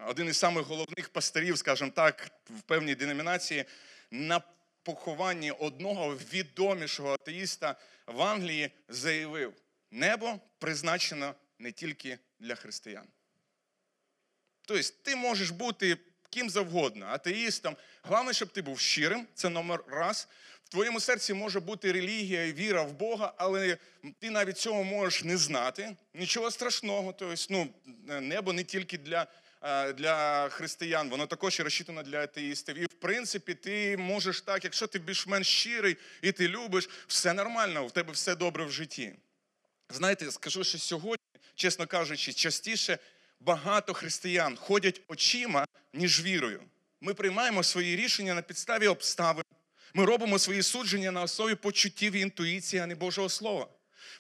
[0.07, 3.65] один із самих головних пастирів, скажімо так, в певній деномінації,
[4.11, 4.41] на
[4.83, 9.53] похованні одного відомішого атеїста в Англії заявив:
[9.91, 13.07] небо призначено не тільки для християн.
[14.63, 15.99] Тобто, ти можеш бути
[16.31, 17.77] ким завгодно, атеїстом.
[18.03, 20.29] Головне, щоб ти був щирим, це номер раз.
[20.65, 23.79] В твоєму серці може бути релігія і віра в Бога, але
[24.19, 25.97] ти навіть цього можеш не знати.
[26.15, 27.13] Нічого страшного.
[27.13, 27.69] Тобто, ну,
[28.21, 29.27] небо не тільки для
[29.95, 32.79] для християн, воно також і розчитано для атеїстів.
[32.79, 37.87] І в принципі, ти можеш так, якщо ти більш-менш щирий і ти любиш, все нормально,
[37.87, 39.15] в тебе все добре в житті.
[39.91, 42.99] Знаєте, скажу, що сьогодні, чесно кажучи, частіше
[43.41, 46.63] багато християн ходять очима, ніж вірою.
[47.01, 49.45] Ми приймаємо свої рішення на підставі обставин.
[49.95, 53.69] Ми робимо свої судження на основі почуттів і інтуїції, а не Божого Слова.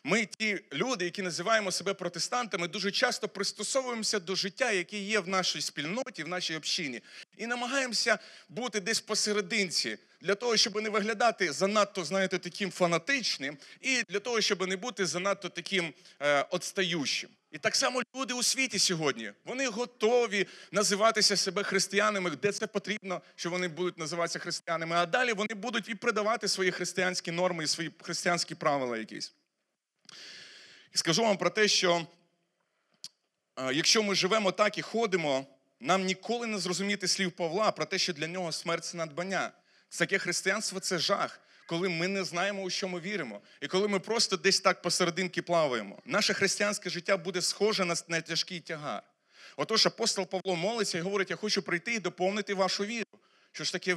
[0.05, 5.29] Ми, ті люди, які називаємо себе протестантами, дуже часто пристосовуємося до життя, яке є в
[5.29, 7.01] нашій спільноті, в нашій общині,
[7.37, 14.03] і намагаємося бути десь посерединці для того, щоб не виглядати занадто, знаєте, таким фанатичним, і
[14.09, 17.31] для того, щоб не бути занадто таким е, отстаючим.
[17.53, 23.22] І так само люди у світі сьогодні вони готові називатися себе християнами, де це потрібно,
[23.37, 24.96] що вони будуть називатися християнами.
[24.96, 29.35] А далі вони будуть і придавати свої християнські норми і свої християнські правила якісь.
[30.94, 32.07] І скажу вам про те, що
[33.57, 35.46] е, якщо ми живемо так і ходимо,
[35.81, 39.53] нам ніколи не зрозуміти слів Павла про те, що для нього смерть це надбання.
[39.88, 44.01] Таке християнство це жах, коли ми не знаємо, у що ми віримо, і коли ми
[44.01, 45.98] просто десь так посерединки плаваємо.
[46.05, 49.03] Наше християнське життя буде схоже на, тяжкий тягар.
[49.57, 53.05] Отож, апостол Павло молиться і говорить: я хочу прийти і доповнити вашу віру.
[53.53, 53.96] Що ж таке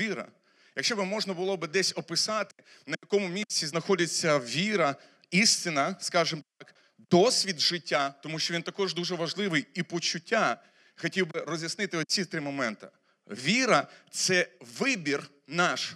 [0.00, 0.28] віра?
[0.76, 2.54] Якщо б можна було б десь описати,
[2.86, 4.96] на якому місці знаходиться віра,
[5.30, 6.74] істина, скажімо так,
[7.10, 10.62] досвід життя, тому що він також дуже важливий, і почуття,
[10.96, 12.88] хотів би роз'яснити оці три моменти.
[13.26, 15.92] Віра це вибір наш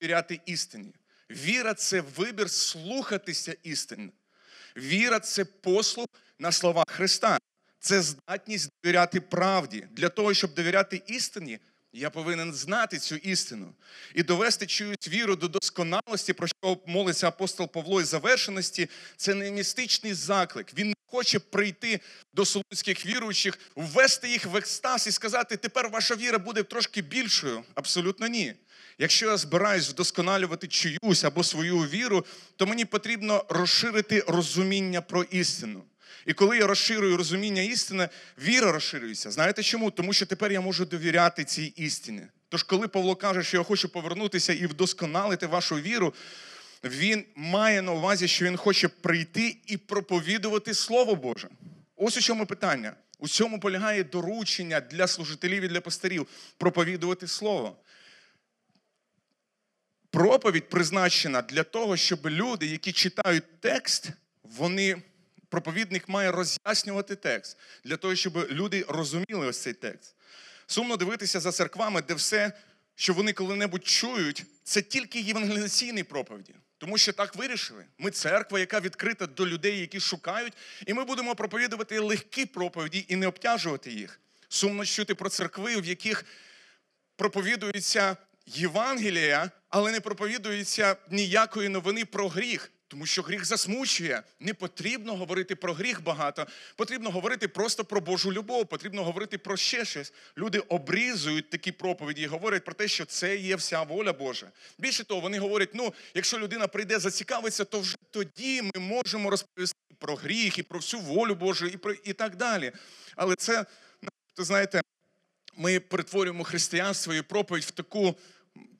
[0.00, 0.94] довіряти істині.
[1.30, 4.12] Віра це вибір слухатися істини.
[4.76, 6.06] Віра це послуг
[6.38, 7.38] на слова Христа.
[7.78, 9.86] Це здатність довіряти правді.
[9.90, 11.58] Для того, щоб довіряти істині,
[11.92, 13.74] я повинен знати цю істину
[14.14, 18.88] і довести чиюсь віру до досконалості, про що молиться апостол Павло і завершеності.
[19.16, 20.74] Це не містичний заклик.
[20.74, 22.00] Він не хоче прийти
[22.34, 27.64] до солунських віруючих, ввести їх в екстаз і сказати, тепер ваша віра буде трошки більшою.
[27.74, 28.54] Абсолютно ні.
[28.98, 32.26] Якщо я збираюсь вдосконалювати чиюсь або свою віру,
[32.56, 35.84] то мені потрібно розширити розуміння про істину.
[36.26, 38.08] І коли я розширюю розуміння істини,
[38.38, 39.30] віра розширюється.
[39.30, 39.90] Знаєте чому?
[39.90, 42.22] Тому що тепер я можу довіряти цій істині.
[42.48, 46.14] Тож, коли Павло каже, що я хочу повернутися і вдосконалити вашу віру,
[46.84, 51.48] він має на увазі, що він хоче прийти і проповідувати Слово Боже.
[51.96, 52.94] Ось у чому питання.
[53.18, 56.26] У цьому полягає доручення для служителів і для пастирів
[56.58, 57.76] проповідувати Слово.
[60.10, 64.10] Проповідь призначена для того, щоб люди, які читають текст,
[64.42, 65.02] вони
[65.52, 70.14] проповідник має роз'яснювати текст для того, щоб люди розуміли ось цей текст.
[70.66, 72.52] Сумно дивитися за церквами, де все,
[72.94, 76.54] що вони коли-небудь чують, це тільки євангелізаційні проповіді.
[76.78, 77.84] Тому що так вирішили.
[77.98, 80.52] Ми церква, яка відкрита до людей, які шукають,
[80.86, 84.20] і ми будемо проповідувати легкі проповіді і не обтяжувати їх.
[84.48, 86.24] Сумно чути про церкви, в яких
[87.16, 92.70] проповідується Євангелія, але не проповідується ніякої новини про гріх.
[92.92, 94.22] Тому що гріх засмучує.
[94.40, 96.46] Не потрібно говорити про гріх багато.
[96.76, 100.12] Потрібно говорити просто про Божу любов, потрібно говорити про ще щось.
[100.38, 104.50] Люди обрізують такі проповіді і говорять про те, що це є вся воля Божа.
[104.78, 109.78] Більше того, вони говорять: ну, якщо людина прийде, зацікавиться, то вже тоді ми можемо розповісти
[109.98, 112.72] про гріх і про всю волю Божу, і про і так далі.
[113.16, 113.66] Але це,
[114.36, 114.80] знаєте,
[115.56, 118.16] ми перетворюємо християнство і проповідь в таку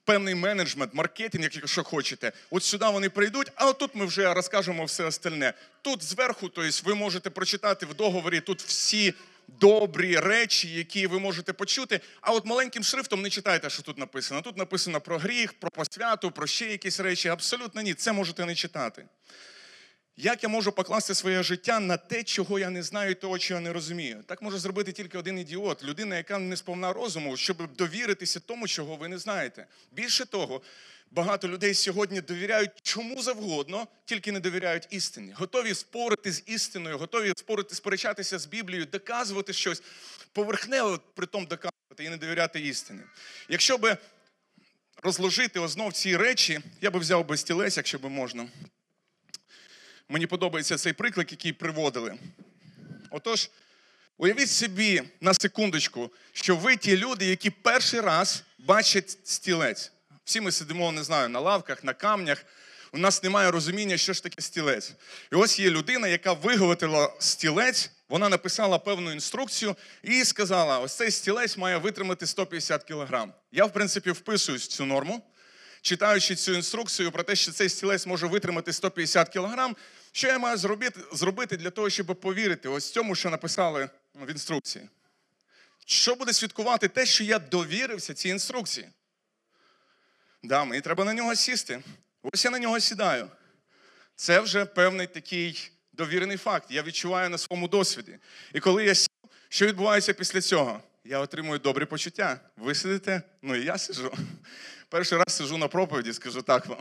[0.04, 2.32] певний менеджмент, маркетинг, якщо хочете.
[2.50, 5.54] От сюди вони прийдуть, а отут ми вже розкажемо все остальне.
[5.82, 9.14] Тут зверху, тобто ви можете прочитати в договорі тут всі
[9.48, 12.00] добрі речі, які ви можете почути.
[12.20, 14.42] А от маленьким шрифтом не читайте, що тут написано.
[14.42, 17.28] Тут написано про гріх, про посвяту, про ще якісь речі.
[17.28, 19.06] Абсолютно ні, це можете не читати.
[20.16, 23.64] Як я можу покласти своє життя на те, чого я не знаю, того, чого я
[23.64, 24.24] не розумію?
[24.26, 28.96] Так може зробити тільки один ідіот, людина, яка не сповна розуму, щоб довіритися тому, чого
[28.96, 29.66] ви не знаєте.
[29.92, 30.62] Більше того,
[31.10, 35.32] багато людей сьогодні довіряють чому завгодно, тільки не довіряють істині.
[35.36, 39.82] Готові спорити з істиною, готові спорити, сперечатися з Біблією, доказувати щось
[40.32, 43.00] поверхнево, при тому доказувати і не довіряти істині.
[43.48, 43.96] Якщо би
[45.02, 48.48] розложити ознов ці речі, я би взяв би стілець, якщо би можна.
[50.12, 52.14] Мені подобається цей приклик, який приводили.
[53.10, 53.50] Отож,
[54.18, 59.92] уявіть собі на секундочку, що ви ті люди, які перший раз бачать стілець.
[60.24, 62.44] Всі ми сидимо, не знаю, на лавках, на камнях.
[62.92, 64.92] У нас немає розуміння, що ж таке стілець.
[65.32, 71.10] І ось є людина, яка виготовила стілець, вона написала певну інструкцію і сказала: ось цей
[71.10, 73.28] стілець має витримати 150 кг.
[73.52, 75.22] Я, в принципі, вписуюсь в цю норму,
[75.82, 79.74] читаючи цю інструкцію про те, що цей стілець може витримати 150 кг.
[80.12, 84.88] Що я маю зробити, зробити для того, щоб повірити ось цьому, що написали в інструкції?
[85.86, 88.88] Що буде свідкувати те, що я довірився цій інструкції?
[90.42, 91.82] Да, мені треба на нього сісти.
[92.22, 93.28] Ось я на нього сідаю.
[94.16, 96.70] Це вже певний такий довірений факт.
[96.70, 98.18] Я відчуваю на своєму досвіді.
[98.54, 99.10] І коли я сів,
[99.48, 100.82] що відбувається після цього?
[101.04, 102.40] Я отримую добрі почуття.
[102.56, 104.12] Ви сидите, ну і я сижу.
[104.92, 106.78] Перший раз сижу на проповіді, скажу так вам.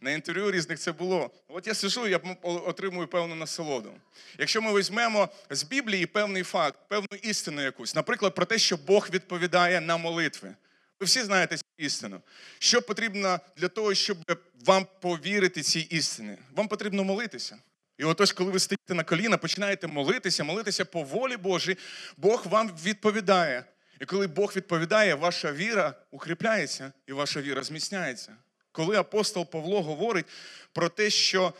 [0.00, 1.30] На інтерв'ю різних це було.
[1.48, 3.92] От я сижу, я отримую певну насолоду.
[4.38, 9.08] Якщо ми візьмемо з Біблії певний факт, певну істину якусь, наприклад, про те, що Бог
[9.12, 10.54] відповідає на молитви.
[11.00, 12.20] Ви всі знаєте цю істину.
[12.58, 14.16] Що потрібно для того, щоб
[14.64, 16.36] вам повірити цій істині?
[16.56, 17.58] Вам потрібно молитися.
[17.98, 21.76] І отож, коли ви стоїте на коліна, починаєте молитися, молитися по волі Божій,
[22.16, 23.64] Бог вам відповідає.
[24.00, 28.36] І коли Бог відповідає, ваша віра укріпляється і ваша віра зміцняється.
[28.72, 30.26] Коли апостол Павло говорить
[30.72, 31.52] про те, що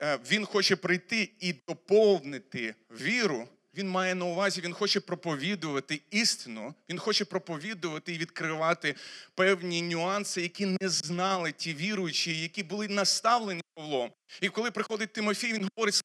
[0.00, 6.74] е, він хоче прийти і доповнити віру, він має на увазі, він хоче проповідувати істину,
[6.88, 8.94] він хоче проповідувати і відкривати
[9.34, 14.12] певні нюанси, які не знали ті віруючі, які були наставлені Павлом.
[14.40, 16.02] І коли приходить Тимофій, він говорить: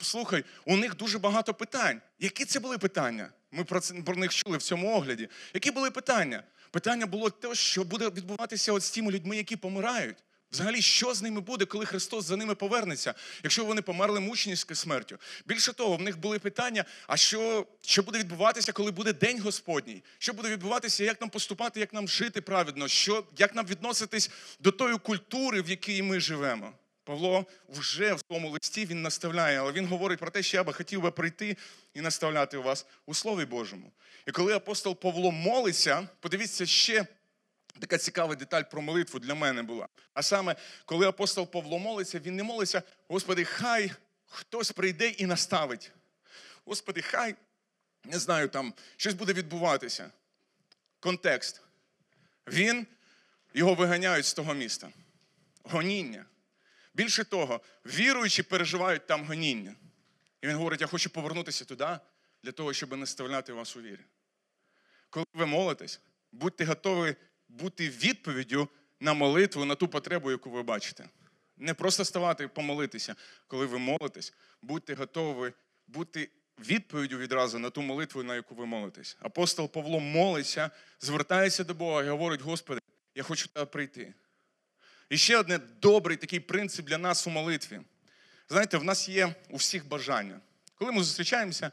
[0.00, 2.00] слухай, у них дуже багато питань.
[2.18, 3.28] Які це були питання?
[3.54, 5.28] Ми про це про них чули в цьому огляді.
[5.54, 6.42] Які були питання?
[6.70, 10.16] Питання було те, що буде відбуватися от з тими людьми, які помирають.
[10.52, 15.18] Взагалі, що з ними буде, коли Христос за ними повернеться, якщо вони померли мученицькою смертю?
[15.46, 20.02] Більше того, в них були питання: а що що буде відбуватися, коли буде День Господній?
[20.18, 24.70] Що буде відбуватися, як нам поступати, як нам жити праведно, що, як нам відноситись до
[24.70, 26.72] тої культури, в якій ми живемо?
[27.04, 30.72] Павло вже в тому листі він наставляє, але він говорить про те, що я би
[30.72, 31.56] хотів би прийти
[31.94, 33.92] і наставляти вас у Слові Божому.
[34.26, 37.06] І коли апостол Павло молиться, подивіться ще
[37.80, 39.88] така цікава деталь про молитву для мене була.
[40.14, 43.92] А саме, коли апостол Павло молиться, він не молиться, Господи, хай
[44.26, 45.92] хтось прийде і наставить.
[46.64, 47.34] Господи, хай,
[48.04, 50.10] не знаю, там щось буде відбуватися.
[51.00, 51.60] Контекст.
[52.46, 52.86] Він,
[53.54, 54.88] його виганяють з того міста.
[55.62, 56.24] Гоніння.
[56.94, 59.74] Більше того, віруючі переживають там гоніння.
[60.42, 61.98] І він говорить: я хочу повернутися туди,
[62.42, 64.04] для того, щоб наставляти вас у вірі.
[65.10, 66.00] Коли ви молитесь,
[66.32, 67.16] будьте готові
[67.48, 68.68] бути відповіддю
[69.00, 71.08] на молитву, на ту потребу, яку ви бачите.
[71.56, 73.14] Не просто ставати і помолитися,
[73.46, 75.52] коли ви молитесь, будьте готові
[75.86, 79.16] бути відповіддю відразу на ту молитву, на яку ви молитесь.
[79.20, 82.80] Апостол Павло молиться, звертається до Бога і говорить: Господи,
[83.14, 84.14] я хочу тебе прийти.
[85.08, 87.80] І ще один добрий такий принцип для нас у молитві.
[88.48, 90.40] Знаєте, в нас є у всіх бажання.
[90.74, 91.70] Коли ми зустрічаємося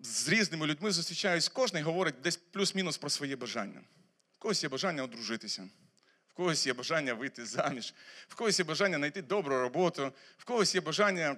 [0.00, 3.80] з різними людьми, зустрічаюсь, кожен говорить десь плюс-мінус про своє бажання.
[4.32, 5.68] В когось є бажання одружитися,
[6.28, 7.94] в когось є бажання вийти заміж,
[8.28, 11.36] в когось є бажання знайти добру роботу, в когось є бажання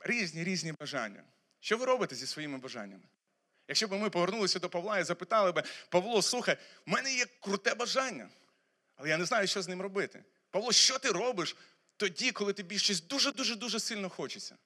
[0.00, 1.22] різні різні бажання.
[1.60, 3.02] Що ви робите зі своїми бажаннями?
[3.68, 7.74] Якщо б ми повернулися до Павла і запитали б, Павло, слухай, в мене є круте
[7.74, 8.28] бажання.
[8.96, 10.24] Але я не знаю, що з ним робити.
[10.50, 11.56] Павло, що ти робиш
[11.96, 14.56] тоді, коли тобі щось дуже-дуже дуже сильно хочеться?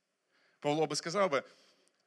[0.61, 1.43] Павло би сказав би,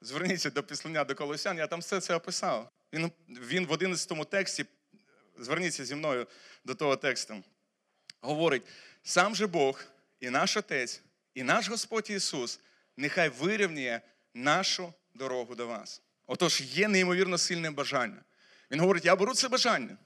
[0.01, 2.71] зверніться до післання до Колосян, я там все це описав.
[2.93, 4.65] Він він в 11 тексті,
[5.37, 6.27] зверніться зі мною
[6.65, 7.43] до того тексту,
[8.21, 8.63] говорить:
[9.03, 9.83] сам же Бог
[10.19, 11.01] і наш Отець,
[11.33, 12.59] і наш Господь Ісус,
[12.97, 14.01] нехай вирівнює
[14.33, 16.01] нашу дорогу до вас.
[16.27, 18.23] Отож, є неймовірно сильне бажання.
[18.71, 19.97] Він говорить: я беру це бажання.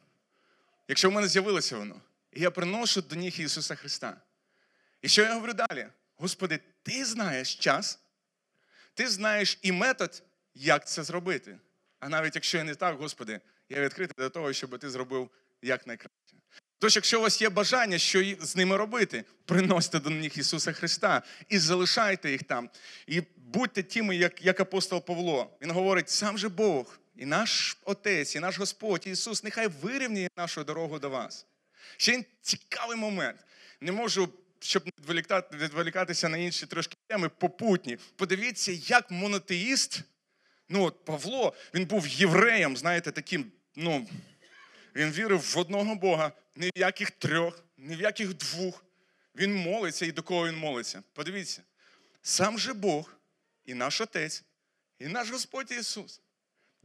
[0.88, 4.22] Якщо в мене з'явилося воно, і я приношу до ніг Ісуса Христа.
[5.02, 5.88] І що я говорю далі?
[6.18, 8.00] Господи, ти знаєш час,
[8.94, 10.24] ти знаєш і метод,
[10.54, 11.58] як це зробити.
[12.00, 15.30] А навіть якщо я не так, Господи, я відкритий до того, щоб ти зробив
[15.62, 16.36] якнайкраще.
[16.80, 21.22] Тож, якщо у вас є бажання, що з ними робити, приносьте до них Ісуса Христа
[21.50, 22.70] і залишайте їх там.
[23.08, 25.58] І будьте тими, як як апостол Павло.
[25.62, 30.64] Він говорить, сам же Бог і наш Отець, і наш Господь Ісус, нехай вирівнює нашу
[30.64, 31.46] дорогу до вас.
[31.98, 33.40] Ще цікавий момент.
[33.82, 34.84] Не можу, щоб
[35.54, 37.98] відволікатися на інші трошки теми, попутні.
[38.16, 40.02] Подивіться, як монотеїст,
[40.70, 44.08] ну от Павло, він був євреєм, знаєте, таким, ну,
[44.96, 48.86] він вірив в одного Бога, ні в яких трьох, ні в яких двох.
[49.36, 51.04] Він молиться і до кого він молиться.
[51.14, 51.62] Подивіться,
[52.22, 53.16] сам же Бог
[53.66, 54.44] і наш Отець,
[55.00, 56.22] і наш Господь Ісус.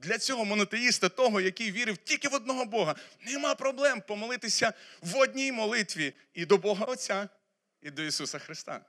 [0.02, 2.94] Для цього монотеїста, того, який вірив тільки в одного Бога,
[3.26, 7.28] нема проблем помолитися в одній молитві і до Бога Отця,
[7.82, 8.84] і до Ісуса Христа.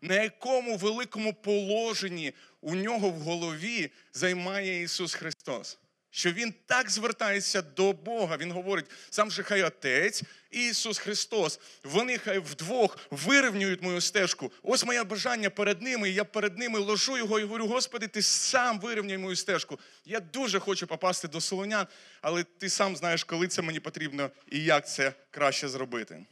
[0.00, 5.78] На якому великому положенні у нього в голові займає Ісус Христос?
[6.14, 8.36] Що Він так звертається до Бога.
[8.36, 11.60] Він говорить, сам же хай Отець Ісус Христос.
[11.84, 14.52] Вони хай вдвох вирівнюють мою стежку.
[14.62, 16.10] Ось моє бажання перед ними.
[16.10, 19.78] і Я перед ними ложу його і говорю, Господи, ти сам вирівняй мою стежку.
[20.04, 21.86] Я дуже хочу попасти до Солонян,
[22.20, 26.24] але ти сам знаєш, коли це мені потрібно і як це краще зробити.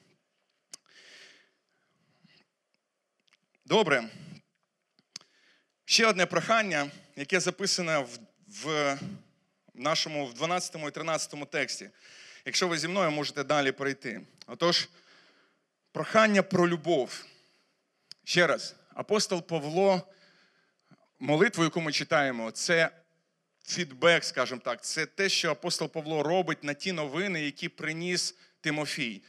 [3.66, 4.08] Добре.
[5.84, 8.18] Ще одне прохання, яке записане в,
[8.64, 8.98] в
[9.80, 11.90] нашому в 12 і 13 тексті.
[12.44, 14.20] Якщо ви зі мною можете далі пройти.
[14.46, 14.88] Отож,
[15.92, 17.24] прохання про любов.
[18.24, 20.02] Ще раз, апостол Павло,
[21.18, 22.90] молитву, яку ми читаємо, це
[23.66, 29.22] фідбек, скажімо так, це те, що апостол Павло робить на ті новини, які приніс Тимофій.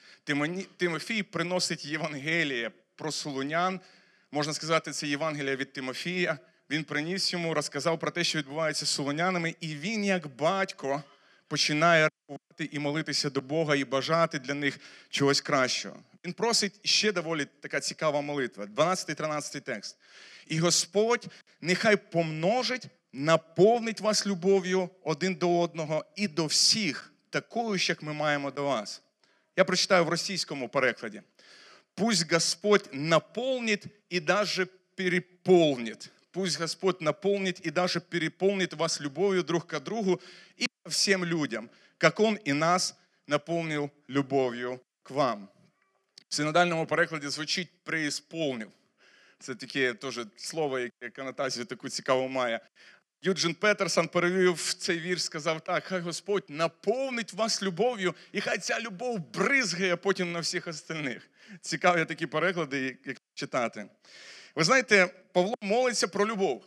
[0.78, 3.80] Тимофій приносить Євангеліє про солунян.
[4.32, 6.40] Можна сказати, це Євангелія від Тимофія.
[6.72, 11.04] Він приніс йому, розказав про те, що відбувається з солонянами, і він, як батько,
[11.48, 15.96] починає рахувати і молитися до Бога, і бажати для них чогось кращого.
[16.26, 18.66] Він просить ще доволі така цікава молитва.
[18.66, 19.98] 12-13 текст.
[20.48, 21.28] І Господь
[21.62, 28.14] нехай помножить, наповнить вас любов'ю один до одного і до всіх, такою ж, як ми
[28.14, 29.02] маємо до вас.
[29.56, 31.22] Я прочитаю в російському перекладі.
[31.96, 36.10] Пусть Господь наполнит и даже переполнит.
[36.32, 40.22] Пусть Господь наполнит и даже переполнит вас любовью друг к другу
[40.56, 45.50] и всем людям, как Он и нас наполнил любов'ю к вам.
[46.30, 48.72] В синодальному перекладі звучить преісполнив.
[49.40, 52.60] Це таке теж слово, яке конотацію таку цікаву має.
[53.24, 58.80] Юджин Петерсон перевів цей вірш, сказав так: хай Господь наповнить вас любов'ю, і хай ця
[58.80, 61.30] любов бризгає потім на всіх остальних.
[61.62, 63.90] Цікаві такі переклади, як читати.
[64.56, 66.64] Ви знаєте, Павло молиться про любов.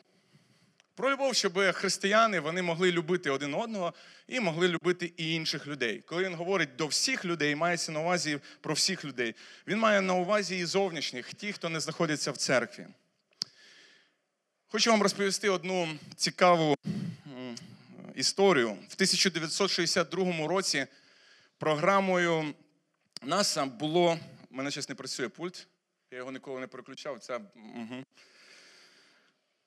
[0.94, 3.94] Про любов, щоб християни вони могли любити один одного
[4.28, 6.02] і могли любити і інших людей.
[6.06, 9.34] Коли він говорить до всіх людей, мається на увазі про всіх людей.
[9.66, 12.86] Він має на увазі і зовнішніх, ті, хто не знаходиться в церкві.
[14.68, 16.76] Хочу вам розповісти одну цікаву
[18.14, 18.68] історію.
[18.68, 20.86] В 1962 році
[21.58, 22.54] програмою
[23.22, 24.18] НАСА було.
[24.50, 25.66] У мене щось не працює пульт,
[26.14, 27.18] я його ніколи не переключав.
[27.18, 28.04] Це, угу.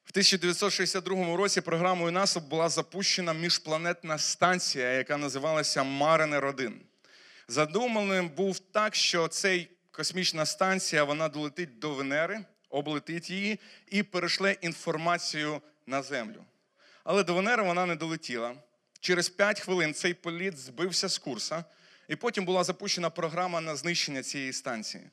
[0.04, 6.82] В 1962 році програмою НАСА була запущена міжпланетна станція, яка називалася Маринер 1.
[7.48, 14.52] Задуманим був так, що цей космічна станція вона долетить до Венери, облетить її і перешле
[14.62, 16.44] інформацію на Землю.
[17.04, 18.56] Але до Венери вона не долетіла.
[19.00, 21.64] Через 5 хвилин цей політ збився з курса,
[22.08, 25.10] і потім була запущена програма на знищення цієї станції.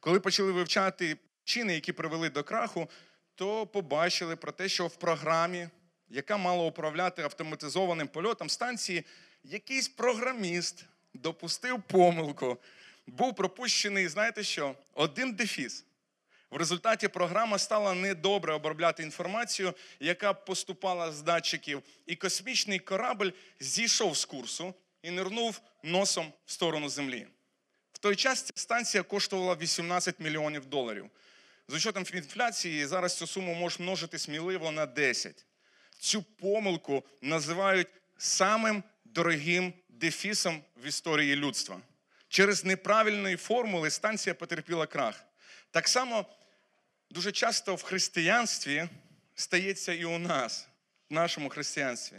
[0.00, 1.16] Коли почали вивчати
[1.48, 2.90] причини, які привели до краху,
[3.34, 5.68] то побачили про те, що в програмі,
[6.08, 9.04] яка мала управляти автоматизованим польотом станції,
[9.44, 10.84] якийсь програміст
[11.14, 12.58] допустив помилку,
[13.06, 15.84] був пропущений, знаєте що, один дефіс.
[16.50, 23.30] В результаті програма стала недобре обробляти інформацію, яка поступала з датчиків, і космічний корабль
[23.60, 27.26] зійшов з курсу і нирнув носом в сторону Землі.
[27.98, 31.10] В той час ця станція коштувала 18 мільйонів доларів.
[31.68, 35.46] З учетом інфляції зараз цю суму можеш множити сміливо на 10.
[35.98, 37.88] Цю помилку називають
[38.18, 41.80] самим дорогим дефісом в історії людства.
[42.28, 45.24] Через неправильної формули станція потерпіла крах.
[45.70, 46.26] Так само
[47.10, 48.88] дуже часто в християнстві
[49.34, 50.68] стається і у нас,
[51.10, 52.16] в нашому християнстві.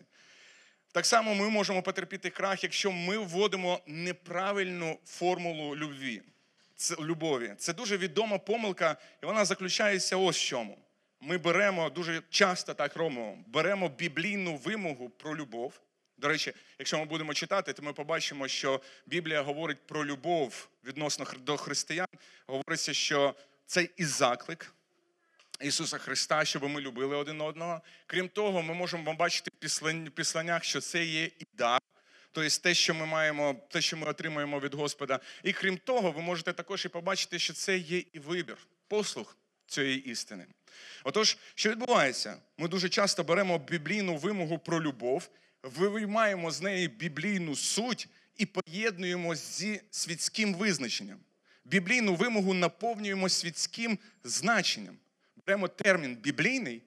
[0.92, 6.22] Так само ми можемо потерпіти крах, якщо ми вводимо неправильну формулу любві,
[6.76, 7.54] це, любові.
[7.58, 10.78] Це дуже відома помилка, і вона заключається ось в чому.
[11.22, 15.82] Ми беремо дуже часто так робимо, беремо біблійну вимогу про любов.
[16.18, 21.26] До речі, якщо ми будемо читати, то ми побачимо, що Біблія говорить про любов відносно
[21.40, 22.08] до християн.
[22.48, 23.36] Говориться, що
[23.66, 24.74] це і заклик,
[25.62, 27.82] Ісуса Христа, щоб ми любили один одного.
[28.06, 31.82] Крім того, ми можемо бачити в післаннях, що це є і дар.
[32.32, 35.20] тобто те, що ми маємо, те, що ми отримуємо від Господа.
[35.44, 38.58] І крім того, ви можете також і побачити, що це є і вибір,
[38.88, 39.38] послух
[39.68, 40.46] цієї істини.
[41.04, 42.38] Отож, що відбувається?
[42.58, 45.30] Ми дуже часто беремо біблійну вимогу про любов,
[45.64, 48.08] виймаємо з неї біблійну суть
[48.38, 51.20] і поєднуємо зі світським визначенням.
[51.66, 54.98] Біблійну вимогу наповнюємо світським значенням.
[55.50, 56.84] Беремо термін біблійний,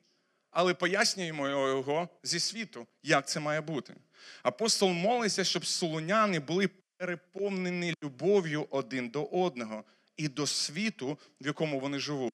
[0.51, 3.95] але пояснюємо його зі світу, як це має бути.
[4.43, 9.85] Апостол молиться, щоб солоняни були переповнені любов'ю один до одного
[10.17, 12.33] і до світу, в якому вони живуть.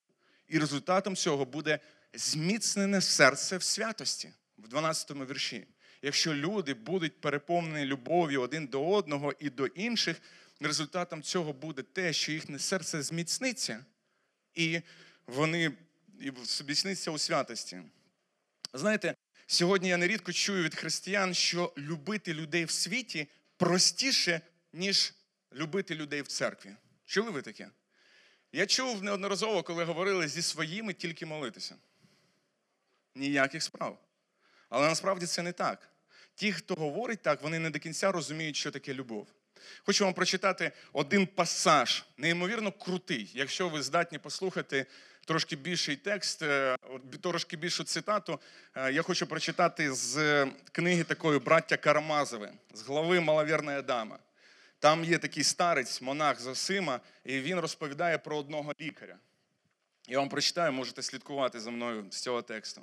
[0.48, 1.78] І результатом цього буде
[2.14, 5.66] зміцнене серце в святості в 12 вірші.
[6.02, 10.22] Якщо люди будуть переповнені любов'ю один до одного і до інших,
[10.60, 13.84] результатом цього буде те, що їхнє серце зміцниться,
[14.54, 14.80] і
[15.26, 15.72] вони
[16.20, 17.82] і зміцниться у святості.
[18.72, 19.14] Знаєте,
[19.46, 24.40] сьогодні я нерідко чую від християн, що любити людей в світі простіше,
[24.72, 25.14] ніж
[25.52, 26.74] любити людей в церкві.
[27.04, 27.70] Чули ви таке?
[28.52, 31.76] Я чув неодноразово, коли говорили зі своїми тільки молитися.
[33.14, 33.98] Ніяких справ.
[34.68, 35.88] Але насправді це не так.
[36.34, 39.28] Ті, хто говорить так, вони не до кінця розуміють, що таке любов.
[39.86, 43.30] Хочу вам прочитати один пасаж, неймовірно крутий.
[43.34, 44.86] Якщо ви здатні послухати
[45.28, 46.76] трошки більший текст, е,
[47.22, 48.40] трошки більшу цитату,
[48.74, 54.18] е, я хочу прочитати з книги такої браття Карамазове, з глави Маловірна дама.
[54.78, 59.16] Там є такий старець, монах Зосима, і він розповідає про одного лікаря.
[60.08, 62.82] Я вам прочитаю, можете слідкувати за мною з цього тексту.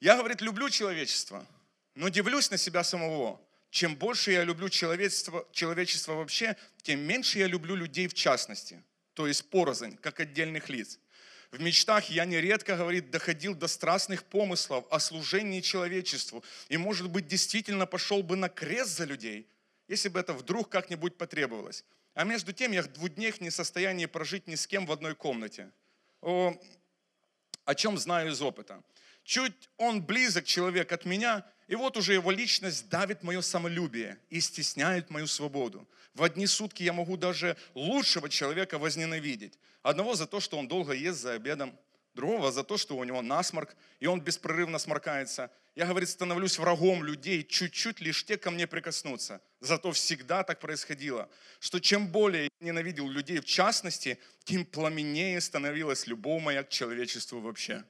[0.00, 1.46] Я, говорит, люблю человечество,
[1.94, 3.40] но дивлюсь на себя самого.
[3.70, 8.82] Чем больше я люблю человечество, человечество вообще, тем я люблю людей в частности,
[9.14, 10.98] то есть порознь, как отдельных лиц.
[11.50, 17.26] В мечтах я нередко, говорит, доходил до страстных помыслов о служении человечеству и, может быть,
[17.26, 19.48] действительно пошел бы на крест за людей,
[19.88, 21.84] если бы это вдруг как-нибудь потребовалось.
[22.14, 24.92] А между тем я в двух днях не в состоянии прожить ни с кем в
[24.92, 25.70] одной комнате.
[26.20, 26.54] О,
[27.64, 28.82] о чем знаю из опыта.
[29.24, 34.40] Чуть он близок, человек от меня, и вот уже его личность давит мое самолюбие и
[34.40, 35.86] стесняет мою свободу.
[36.14, 39.58] В одни сутки я могу даже лучшего человека возненавидеть.
[39.82, 41.78] Одного за то, что он долго ест за обедом,
[42.14, 45.50] другого за то, что у него насморк, и он беспрерывно сморкается.
[45.76, 49.40] Я, говорит, становлюсь врагом людей, чуть-чуть лишь те ко мне прикоснутся.
[49.60, 51.28] Зато всегда так происходило,
[51.60, 57.40] что чем более я ненавидел людей в частности, тем пламеннее становилась любовь моя к человечеству
[57.40, 57.84] вообще.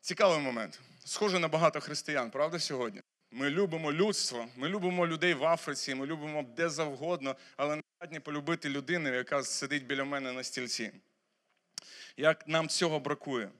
[0.00, 0.80] Цікавий момент.
[1.06, 3.02] Схоже на багато християн, правда, сьогодні?
[3.30, 8.20] Ми любимо людство, ми любимо людей в Африці, ми любимо де завгодно, але не здатні
[8.20, 10.92] полюбити людину, яка сидить біля мене на стільці.
[12.16, 13.50] Як нам цього бракує?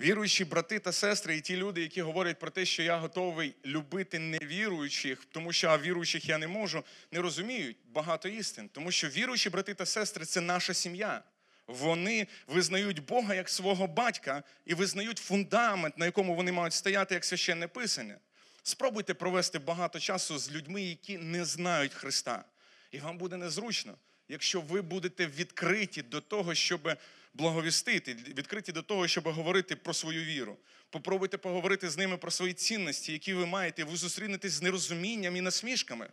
[0.00, 4.18] Віруючі брати та сестри, і ті люди, які говорять про те, що я готовий любити
[4.18, 8.68] невіруючих, тому що а віруючих я не можу, не розуміють багато істин.
[8.68, 11.22] Тому що віруючі брати та сестри це наша сім'я.
[11.66, 17.24] Вони визнають Бога як свого батька і визнають фундамент, на якому вони мають стояти як
[17.24, 18.18] священне писання.
[18.62, 22.44] Спробуйте провести багато часу з людьми, які не знають Христа.
[22.90, 23.94] І вам буде незручно,
[24.28, 26.96] якщо ви будете відкриті до того, щоб
[27.34, 30.56] благовістити, відкриті до того, щоб говорити про свою віру.
[30.90, 33.84] Попробуйте поговорити з ними про свої цінності, які ви маєте.
[33.84, 36.08] Ви зустрінетесь з нерозумінням і насмішками.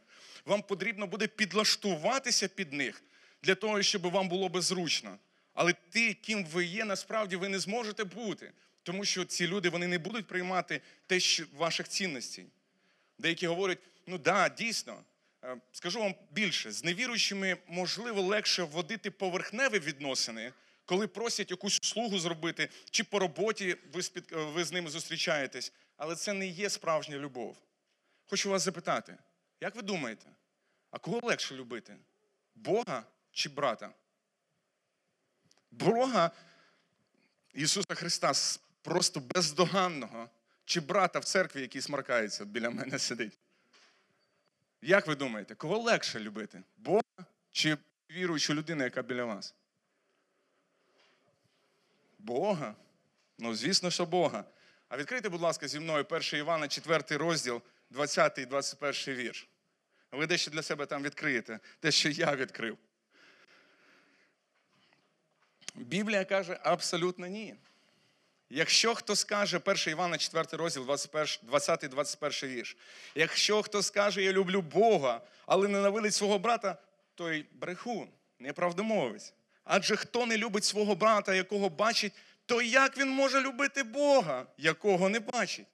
[0.46, 3.04] Вам потрібно буде підлаштуватися під них
[3.44, 5.18] для того, щоб вам було би зручно.
[5.54, 8.52] Але ти, ким ви є, насправді ви не зможете бути,
[8.84, 12.46] тому що ці люди вони не будуть приймати те, що ваших цінностей.
[13.20, 15.04] Деякі говорять, ну да, дійсно.
[15.44, 20.54] Е, скажу вам більше, з невіруючими можливо легше вводити поверхневі відносини,
[20.86, 24.32] коли просять якусь услугу зробити, чи по роботі ви, спід...
[24.32, 27.58] ви з ними зустрічаєтесь, але це не є справжня любов.
[28.26, 29.18] Хочу вас запитати,
[29.62, 30.26] як ви думаєте,
[30.92, 31.98] а кого легше любити?
[32.56, 33.94] Бога чи брата?
[35.72, 36.32] Бога
[37.54, 38.34] Ісуса Христа
[38.82, 40.30] просто бездоганного,
[40.66, 43.38] чи брата в церкві, який смаркається біля мене сидить.
[44.82, 46.64] Як ви думаєте, кого легше любити?
[46.78, 47.02] Бога
[47.52, 47.78] чи
[48.12, 49.56] віруючу людину, яка біля вас?
[52.20, 52.76] Бога?
[53.38, 54.44] Ну, звісно, що Бога.
[54.90, 59.48] А відкрийте, будь ласка, зі мною 1 Івана, 4 розділ, 20 і 21 вірш.
[60.12, 62.78] Ви дещо для себе там відкриєте, те, що я відкрив.
[65.76, 67.56] Біблія каже абсолютно ні.
[68.50, 72.78] Якщо хто скаже, 1 Івана, 4 розділ, 20-21 вірш.
[73.16, 76.78] Якщо хто скаже, я люблю Бога, але ненавидить свого брата,
[77.16, 78.10] той брехун,
[78.40, 79.34] неправдомовець.
[79.64, 82.14] Адже хто не любить свого брата, якого бачить,
[82.46, 85.68] то як він може любити Бога, якого не бачить?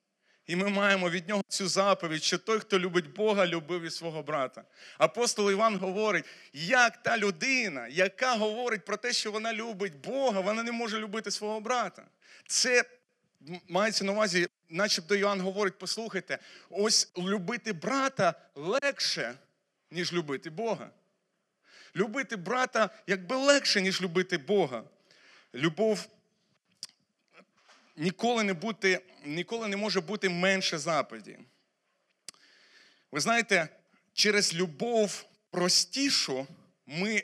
[0.47, 4.23] І ми маємо від нього цю заповідь, що той, хто любить Бога, любив і свого
[4.23, 4.63] брата.
[4.97, 10.63] Апостол Іван говорить, як та людина, яка говорить про те, що вона любить Бога, вона
[10.63, 12.03] не може любити свого брата.
[12.47, 12.83] Це
[13.67, 16.39] мається на увазі, начебто Іоанн говорить: послухайте,
[16.69, 19.33] ось любити брата легше,
[19.91, 20.89] ніж любити Бога.
[21.95, 24.83] Любити брата якби легше, ніж любити Бога.
[25.55, 26.07] Любов
[27.97, 31.39] ніколи не бути, ніколи не може бути менше заповіді.
[33.11, 33.67] Ви знаєте,
[34.13, 36.47] через любов простішу
[36.85, 37.23] ми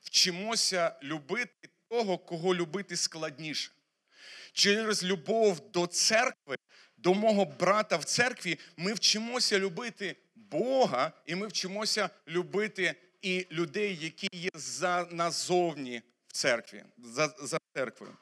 [0.00, 3.70] вчимося любити того, кого любити складніше.
[4.52, 6.56] Через любов до церкви,
[6.96, 13.98] до мого брата в церкві, ми вчимося любити Бога, і ми вчимося любити і людей,
[14.00, 18.16] які є за назовні в церкві, за, за церквою.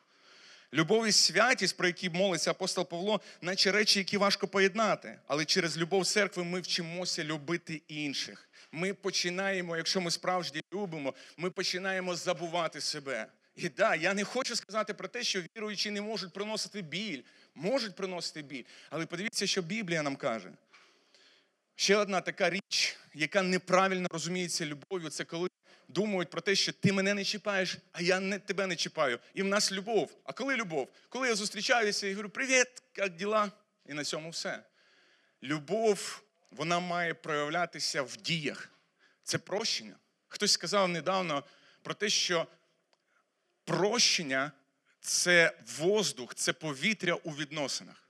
[0.74, 5.18] Любов і святість, про які молиться апостол Павло, наче речі, які важко поєднати.
[5.26, 8.48] Але через любов церкви ми вчимося любити інших.
[8.72, 13.26] Ми починаємо, якщо ми справді любимо, ми починаємо забувати себе.
[13.56, 17.22] І да, я не хочу сказати про те, що віруючі не можуть приносити біль,
[17.54, 18.64] можуть приносити біль.
[18.90, 20.50] Але подивіться, що Біблія нам каже.
[21.76, 25.48] Ще одна така річ, яка неправильно розуміється любов'ю, це коли
[25.94, 29.18] думають про те, що ти мене не чіпаєш, а я не, тебе не чіпаю.
[29.34, 30.20] І в нас любов.
[30.24, 30.88] А коли любов?
[31.08, 33.52] Коли я зустрічаюся і говорю, привіт, як діла?
[33.86, 34.62] І на цьому все.
[35.42, 38.68] Любов, вона має проявлятися в діях.
[39.22, 39.96] Це прощення.
[40.28, 41.44] Хтось сказав недавно
[41.82, 42.46] про те, що
[43.64, 44.52] прощення
[45.00, 48.08] це воздух, це повітря у відносинах.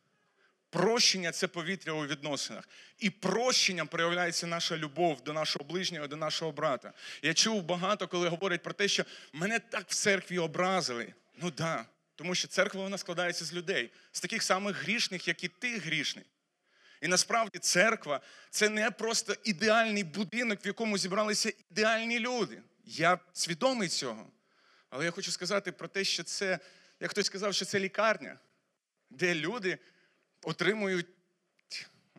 [0.72, 2.68] Прощення це повітря у відносинах.
[2.98, 6.92] І прощенням проявляється наша любов до нашого ближнього, до нашого брата.
[7.22, 11.14] Я чув багато, коли говорять про те, що мене так в церкві образили.
[11.36, 15.48] Ну да, тому що церква вона складається з людей, з таких самих грішних, як і
[15.48, 16.24] ти грішний.
[17.00, 18.20] І насправді церква
[18.50, 22.62] це не просто ідеальний будинок, в якому зібралися ідеальні люди.
[22.84, 24.26] Я свідомий цього.
[24.90, 26.58] Але я хочу сказати про те, що це,
[27.00, 28.38] як хтось сказав, що це лікарня,
[29.10, 29.78] де люди
[30.42, 31.06] отримують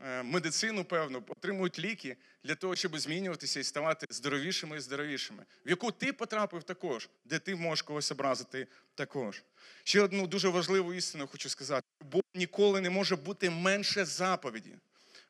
[0.06, 5.70] е, медицину, певно, отримують ліки для того, щоб змінюватися і ставати здоровішими і здоровішими, в
[5.70, 9.44] яку ти потрапив також, де ти можеш когось образити також.
[9.84, 14.76] Ще одну дуже важливу істину хочу сказати: Бог ніколи не може бути менше заповіді.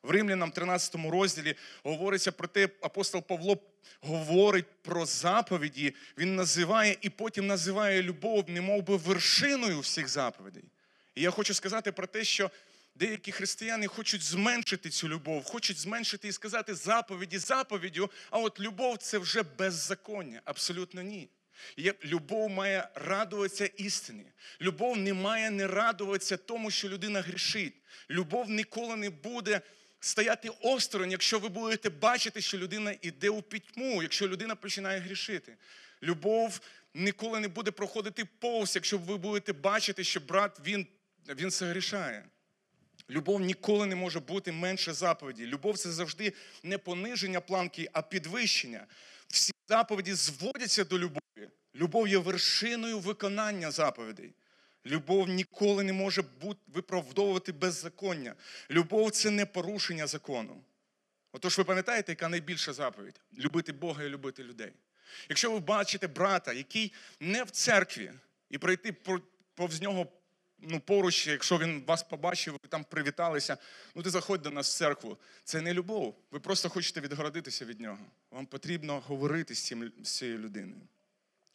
[0.02, 3.58] В Римлянам 13 розділі говориться про те, апостол Павло
[4.00, 10.64] говорить про заповіді, він називає і потім називає любов, немов би вершиною всіх заповідей.
[11.14, 12.50] І я хочу сказати про те, що
[12.94, 18.98] деякі християни хочуть зменшити цю любов, хочуть зменшити і сказати заповіді заповіддю, а от любов
[18.98, 20.40] це вже беззаконня.
[20.44, 21.28] Абсолютно ні.
[22.04, 24.26] Любов має радуватися істині.
[24.60, 27.74] Любов не має не радуватися тому, що людина грішить.
[28.10, 29.60] Любов ніколи не буде
[30.00, 35.56] стояти осторонь, якщо ви будете бачити, що людина йде у пітьму, якщо людина починає грішити.
[36.02, 36.60] Любов
[36.94, 40.86] ніколи не буде проходити повз, якщо ви будете бачити, що брат він,
[41.28, 42.24] він согрішає.
[43.10, 45.46] Любов ніколи не може бути менше заповіді.
[45.46, 46.32] Любов це завжди
[46.62, 48.86] не пониження планки, а підвищення.
[49.28, 51.48] Всі заповіді зводяться до любові.
[51.74, 54.34] Любов є вершиною виконання заповідей.
[54.86, 58.34] Любов ніколи не може бути, виправдовувати беззаконня.
[58.70, 60.64] Любов це не порушення закону.
[61.32, 63.20] Отож, ви пам'ятаєте, яка найбільша заповідь?
[63.38, 64.72] Любити Бога і любити людей.
[65.28, 68.12] Якщо ви бачите брата, який не в церкві,
[68.50, 68.96] і пройти
[69.54, 70.06] повз нього
[70.68, 73.56] ну, поруч, якщо він вас побачив, ви там привіталися,
[73.94, 75.18] ну ти заходь до нас в церкву.
[75.44, 76.16] Це не любов.
[76.30, 78.06] Ви просто хочете відгородитися від нього.
[78.30, 80.80] Вам потрібно говорити з, цим, з цією людиною.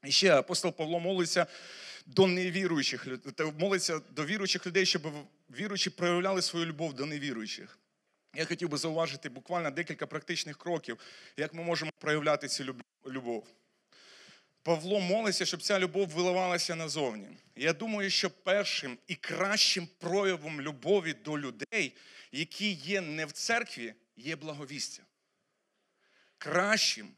[0.03, 1.45] І ще апостол Павло молиться
[2.05, 3.07] до невіруючих
[3.57, 5.01] молиться до віруючих людей, щоб
[5.49, 7.79] віруючі проявляли свою любов до невіруючих.
[8.35, 10.97] Я хотів би зауважити буквально декілька практичних кроків,
[11.37, 12.75] як ми можемо проявляти цю
[13.07, 13.47] любов.
[14.63, 17.27] Павло молиться, щоб ця любов виливалася назовні.
[17.55, 21.95] Я думаю, що першим і кращим проявом любові до людей,
[22.31, 25.03] які є не в церкві, є благовістя.
[26.37, 27.09] Кращим,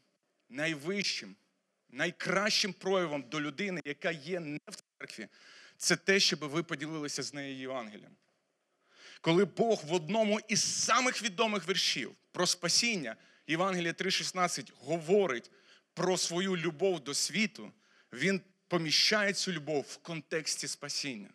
[0.48, 1.36] найвищим,
[1.90, 5.28] найкращим проявом до людини, яка є не в церкві,
[5.76, 8.16] це те, щоб ви поділилися з нею Євангелієм.
[9.20, 13.16] Коли Бог в одному із самих відомих віршів про спасіння,
[13.46, 15.50] Євангелія 3,16, говорить
[15.94, 17.72] про свою любов до світу,
[18.12, 21.28] він поміщає цю любов в контексті спасіння.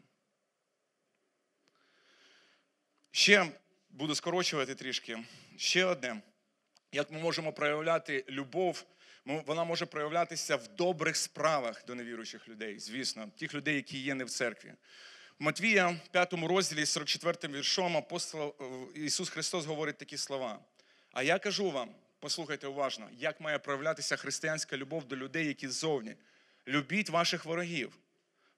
[3.12, 3.52] Ще
[3.90, 5.24] буду скорочувати трішки.
[5.58, 6.22] Ще одне.
[6.92, 8.86] Як ми можемо проявляти любов,
[9.26, 14.24] вона може проявлятися в добрих справах до невіруючих людей, звісно, тих людей, які є не
[14.24, 14.74] в церкві.
[15.40, 18.56] В Матвія, 5 розділі, 44 віршом, апостол
[18.96, 20.60] е, Ісус Христос говорить такі слова.
[21.12, 21.90] А я кажу вам,
[22.20, 26.16] послухайте уважно, як має проявлятися християнська любов до людей, які ззовні.
[26.68, 27.98] Любіть ваших ворогів,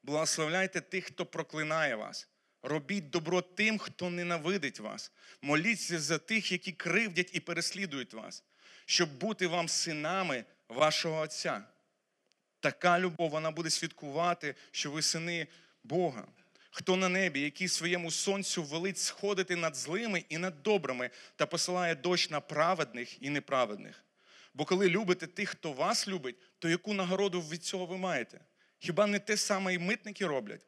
[0.04, 2.28] благословляйте тих, хто проклинає вас.
[2.62, 5.12] Робіть добро тим, хто ненавидить вас.
[5.42, 8.44] Моліться за тих, які кривдять і переслідують вас,
[8.86, 11.64] щоб бути вам синами вашого Отця.
[12.60, 15.48] Така любов вона буде свідкувати, що ви сини
[15.84, 16.28] Бога.
[16.72, 21.96] Хто на небі, який своєму сонцю велить сходити над злими і над добрими, та посилає
[21.96, 24.04] дощ на праведних і неправедних.
[24.54, 28.40] Бо коли любите тих, хто вас любить, то яку нагороду від цього ви маєте?
[28.80, 30.68] Хіба не те саме і митники роблять?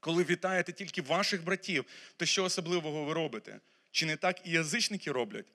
[0.00, 1.84] Коли вітаєте тільки ваших братів,
[2.16, 3.60] то що особливого ви робите?
[3.90, 5.52] Чи не так і язичники роблять?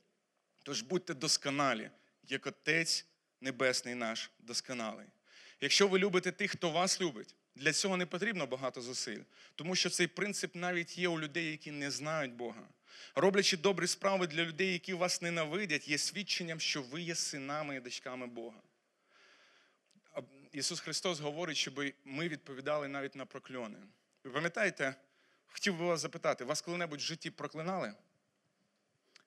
[0.63, 1.89] Тож будьте досконалі,
[2.23, 3.05] як Отець
[3.41, 5.05] Небесний наш досконалий.
[5.61, 9.22] Якщо ви любите тих, хто вас любить, для цього не потрібно багато зусиль,
[9.56, 12.68] тому що цей принцип навіть є у людей, які не знають Бога.
[13.16, 17.80] Роблячи добрі справи для людей, які вас ненавидять, є свідченням, що ви є синами і
[17.80, 18.62] дочками Бога.
[20.51, 23.78] Ісус Христос говорить, щоб ми відповідали навіть на прокльони.
[24.24, 24.95] Ви пам'ятаєте,
[25.47, 27.93] хотів би вас запитати, вас коли-небудь в житті проклинали?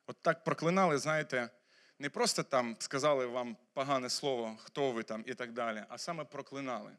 [0.07, 1.51] От так проклинали, знаєте,
[1.99, 6.24] не просто там сказали вам погане слово, хто ви там і так далі, а саме
[6.24, 6.93] проклинали.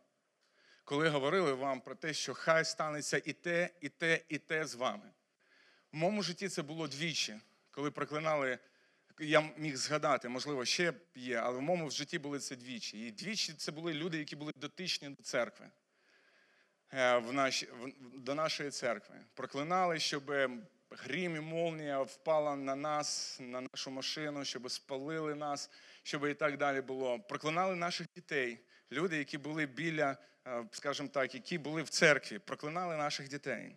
[0.90, 4.76] Коли говорили вам про те, що хай станеться і те, і те, і те з
[4.76, 5.12] вами.
[5.92, 7.40] В моєму житті це було двічі,
[7.72, 8.60] коли проклинали,
[9.20, 13.08] я міг згадати, можливо, ще є, але в моєму житті були це двічі.
[13.08, 15.70] І двічі це були люди, які були дотичні до церкви,
[16.94, 19.16] е, в наші, в, до нашої церкви.
[19.34, 20.32] Проклинали, щоб
[20.90, 25.72] грім і молнія впала на нас, на нашу машину, щоб спалили нас,
[26.04, 27.20] щоб і так далі було.
[27.20, 28.60] Проклинали наших дітей,
[28.92, 30.18] люди, які були біля,
[30.48, 33.76] е, скажімо так, які були в церкві, проклинали наших дітей.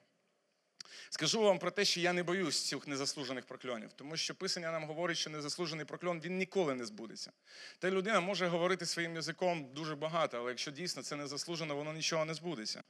[1.11, 4.85] Скажу вам про те, що я не боюсь цих незаслужених прокльонів, тому що Писання нам
[4.85, 7.33] говорить, що незаслужений прокльон він ніколи не збудеться.
[7.79, 12.25] Та людина може говорити своїм язиком дуже багато, але якщо дійсно це незаслужено, воно нічого
[12.25, 12.83] не збудеться.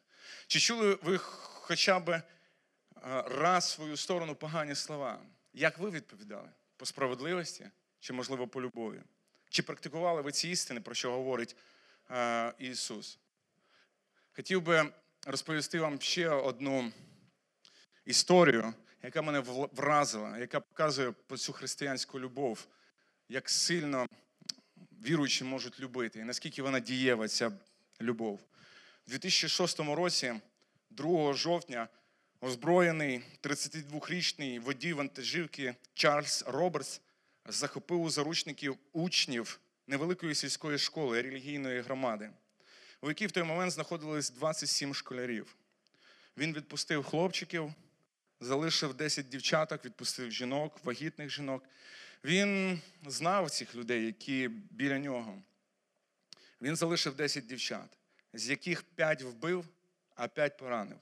[0.47, 2.23] Чи чули ви хоча б е,
[3.27, 5.23] раз свою сторону погані слова?
[5.53, 6.49] Як ви відповідали?
[6.77, 7.70] По справедливості
[8.01, 9.03] чи, можливо, по любові?
[9.51, 11.57] Чи практикували ви ці істини, про що говорить
[12.59, 13.19] Ісус?
[14.33, 14.93] Хотів би
[15.27, 16.93] розповісти вам ще одну
[18.05, 19.41] історію, яка мене
[19.73, 22.67] вразила, яка показує про цю християнську любов,
[23.29, 24.07] як сильно
[25.05, 27.53] віруючі можуть любити, і наскільки вона дієва, ця
[28.01, 28.41] любов.
[29.07, 30.35] У 2006 році,
[30.91, 31.89] 2 жовтня,
[32.41, 37.01] озброєний 32-річний водій вантажівки Чарльз Робертс
[37.47, 42.30] захопив у заручників учнів невеликої сільської школи релігійної громади,
[43.01, 45.57] у якій в той момент знаходились 27 школярів.
[46.37, 47.72] Він відпустив хлопчиків,
[48.41, 51.64] залишив 10 дівчаток, відпустив жінок, вагітних жінок.
[52.24, 55.43] Він знав цих людей, які біля нього.
[56.62, 57.99] Він залишив 10 дівчат,
[58.33, 59.68] з яких 5 вбив,
[60.14, 60.99] а 5 поранив.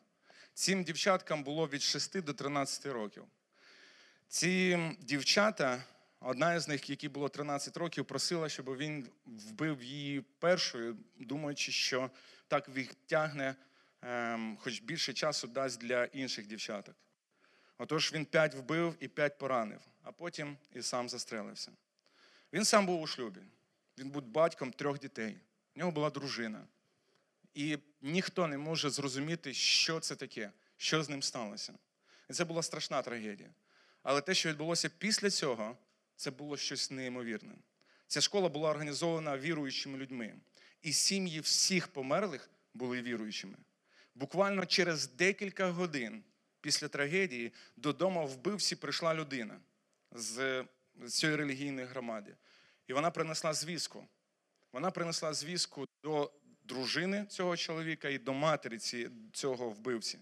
[0.54, 3.24] Цим дівчаткам було від 6 до 13 років.
[4.28, 5.84] Ці дівчата,
[6.20, 12.10] одна з них, якій було 13 років, просила, щоб він вбив її першою, думаючи, що
[12.48, 13.56] так відтягне,
[14.02, 16.94] ем, хоч більше часу дасть для інших дівчаток.
[17.78, 21.72] Отож він п'ять вбив і п'ять поранив, а потім і сам застрелився.
[22.52, 23.40] Він сам був у шлюбі.
[23.98, 25.40] Він був батьком трьох дітей.
[25.76, 26.66] У нього була дружина.
[27.54, 31.74] І ніхто не може зрозуміти, що це таке, що з ним сталося.
[32.30, 33.50] І це була страшна трагедія.
[34.02, 35.76] Але те, що відбулося після цього,
[36.20, 37.54] це було щось неймовірне.
[38.06, 40.34] Ця школа була організована віруючими людьми.
[40.82, 43.56] І сім'ї всіх померлих були віруючими.
[44.14, 46.24] Буквально через декілька годин
[46.60, 49.60] після трагедії додому вбивці прийшла людина
[50.12, 50.64] з
[51.08, 52.36] цієї релігійної громади.
[52.86, 54.08] І вона принесла звістку.
[54.72, 56.32] Вона принесла звістку до
[56.64, 58.78] дружини цього чоловіка і до матері
[59.32, 60.18] цього вбивці.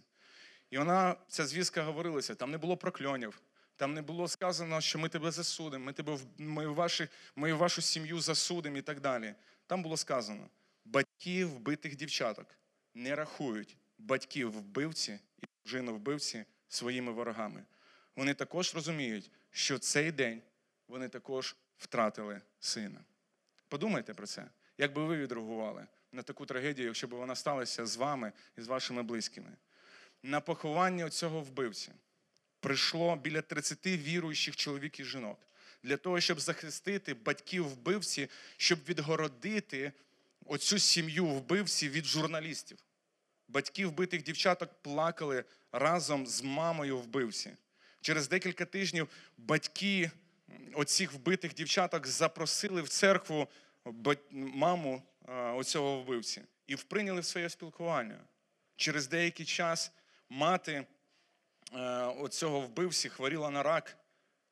[0.71, 3.43] І вона, ця звістка говорилася, там не було прокльонів,
[3.79, 8.21] там не було сказано, що ми тебе засудимо, ми тебе ми, ваші, ми вашу сім'ю
[8.21, 9.35] засудимо і так далі.
[9.67, 10.49] Там було сказано:
[10.85, 12.47] батьків вбитих дівчаток
[12.95, 17.65] не рахують батьків вбивці і дружину вбивці своїми ворогами.
[18.17, 20.43] Вони також розуміють, що цей день
[20.89, 23.01] вони також втратили сина.
[23.69, 27.97] Подумайте про це, як би ви відреагували на таку трагедію, якщо б вона сталася з
[27.97, 29.57] вами і з вашими близькими.
[30.23, 31.93] На поховання цього вбивці
[32.61, 35.39] прийшло біля 30 віруючих чоловік і жінок
[35.83, 39.93] для того, щоб захистити батьків вбивці, щоб відгородити
[40.47, 42.79] оцю сім'ю вбивці від журналістів.
[43.49, 47.57] Батьки вбитих дівчаток плакали разом з мамою вбивці.
[48.01, 50.11] Через декілька тижнів батьки
[50.75, 53.49] оцих вбитих дівчаток запросили в церкву
[54.31, 55.03] маму
[55.55, 58.21] оцього вбивці і вприйняли в своє спілкування.
[58.77, 59.93] Через деякий час
[60.29, 60.87] мати
[62.19, 63.97] оцього вбивці хворіла на рак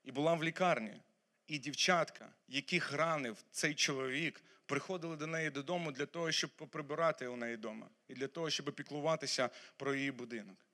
[0.04, 1.00] і була в лікарні.
[1.46, 7.36] І дівчатка, яких ранив цей чоловік, приходили до неї додому для того, щоб поприбирати у
[7.36, 10.66] неї вдома, і для того, щоб піклуватися про її будинок.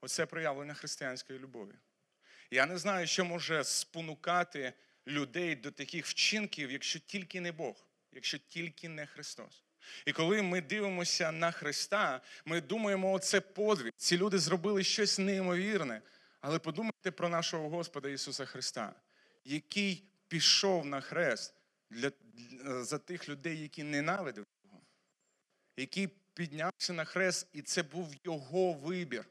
[0.00, 1.74] Оце проявлення християнської любові.
[2.50, 4.72] Я не знаю, що може спонукати
[5.06, 9.61] людей до таких вчинків, якщо тільки не Бог, якщо тільки не Христос.
[10.06, 13.92] І коли ми дивимося на Христа, ми думаємо, оце подвиг.
[13.96, 16.02] Ці люди зробили щось неймовірне.
[16.40, 18.94] Але подумайте про нашого Господа Ісуса Христа,
[19.44, 21.54] який пішов на хрест
[21.90, 22.10] для,
[22.82, 24.80] за тих людей, які ненавидили Його,
[25.76, 29.24] який піднявся на хрест, і це був його вибір.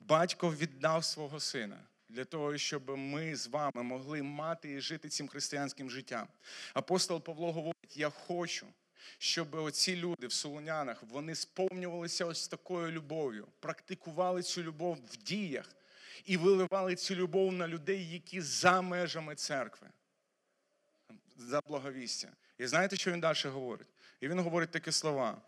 [0.00, 5.28] Батько віддав свого сина для того, щоб ми з вами могли мати і жити цим
[5.28, 6.28] християнським життям.
[6.74, 8.66] Апостол Павло говорить: я хочу,
[9.18, 15.76] щоб оці люди в Солонянах вони сповнювалися ось такою любов'ю, практикували цю любов в діях
[16.24, 19.88] і виливали цю любов на людей, які за межами церкви.
[21.36, 22.28] За благовістя.
[22.58, 23.88] І знаєте, що він далі говорить?
[24.20, 25.42] І він говорить такі слова.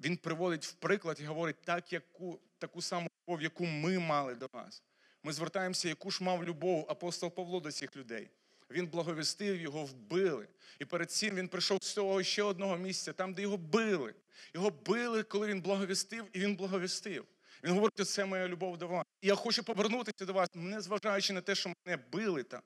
[0.00, 4.48] Він приводить в приклад і говорить так, яку, таку саму любов, яку ми мали до
[4.52, 4.82] вас.
[5.22, 8.30] Ми звертаємося, яку ж мав любов апостол Павло до цих людей.
[8.70, 10.48] Він благовістив, його вбили.
[10.78, 14.14] І перед цим він прийшов з цього ще одного місця, там, де його били.
[14.54, 17.24] Його били, коли він благовістив, і він благовістив.
[17.64, 19.04] Він говорить, це моя любов до вас.
[19.20, 22.62] І я хочу повернутися до вас, не зважаючи на те, що мене били там.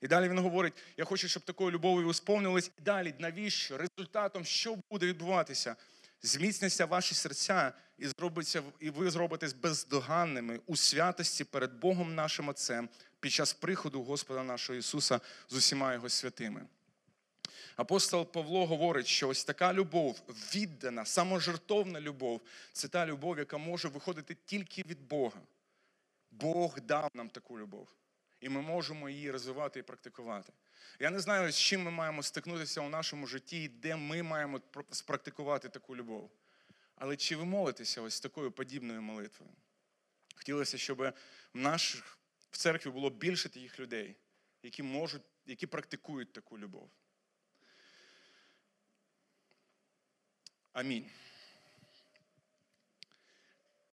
[0.00, 2.70] І далі він говорить: я хочу, щоб такою любов'ю ви сповнились.
[2.78, 3.78] І далі, навіщо?
[3.78, 5.76] Результатом, що буде відбуватися?
[6.22, 12.88] Зміцняться ваші серця, і зробиться, і ви зробитесь бездоганними у святості перед Богом нашим Отцем
[13.20, 16.66] під час приходу Господа нашого Ісуса з усіма Його святими.
[17.76, 20.22] Апостол Павло говорить, що ось така любов,
[20.54, 22.40] віддана, саможертовна любов,
[22.72, 25.40] це та любов, яка може виходити тільки від Бога.
[26.30, 27.88] Бог дав нам таку любов.
[28.40, 30.52] І ми можемо її розвивати і практикувати.
[30.98, 34.60] Я не знаю, з чим ми маємо стикнутися у нашому житті, де ми маємо
[34.90, 36.30] спрактикувати таку любов.
[36.96, 39.52] Але чи ви молитеся ось такою подібною молитвою?
[40.36, 41.12] Хотілося, щоб в
[41.54, 42.18] наших
[42.50, 44.16] в церкві було більше таких людей,
[44.62, 46.90] які можуть, які практикують таку любов.
[50.72, 51.10] Амінь.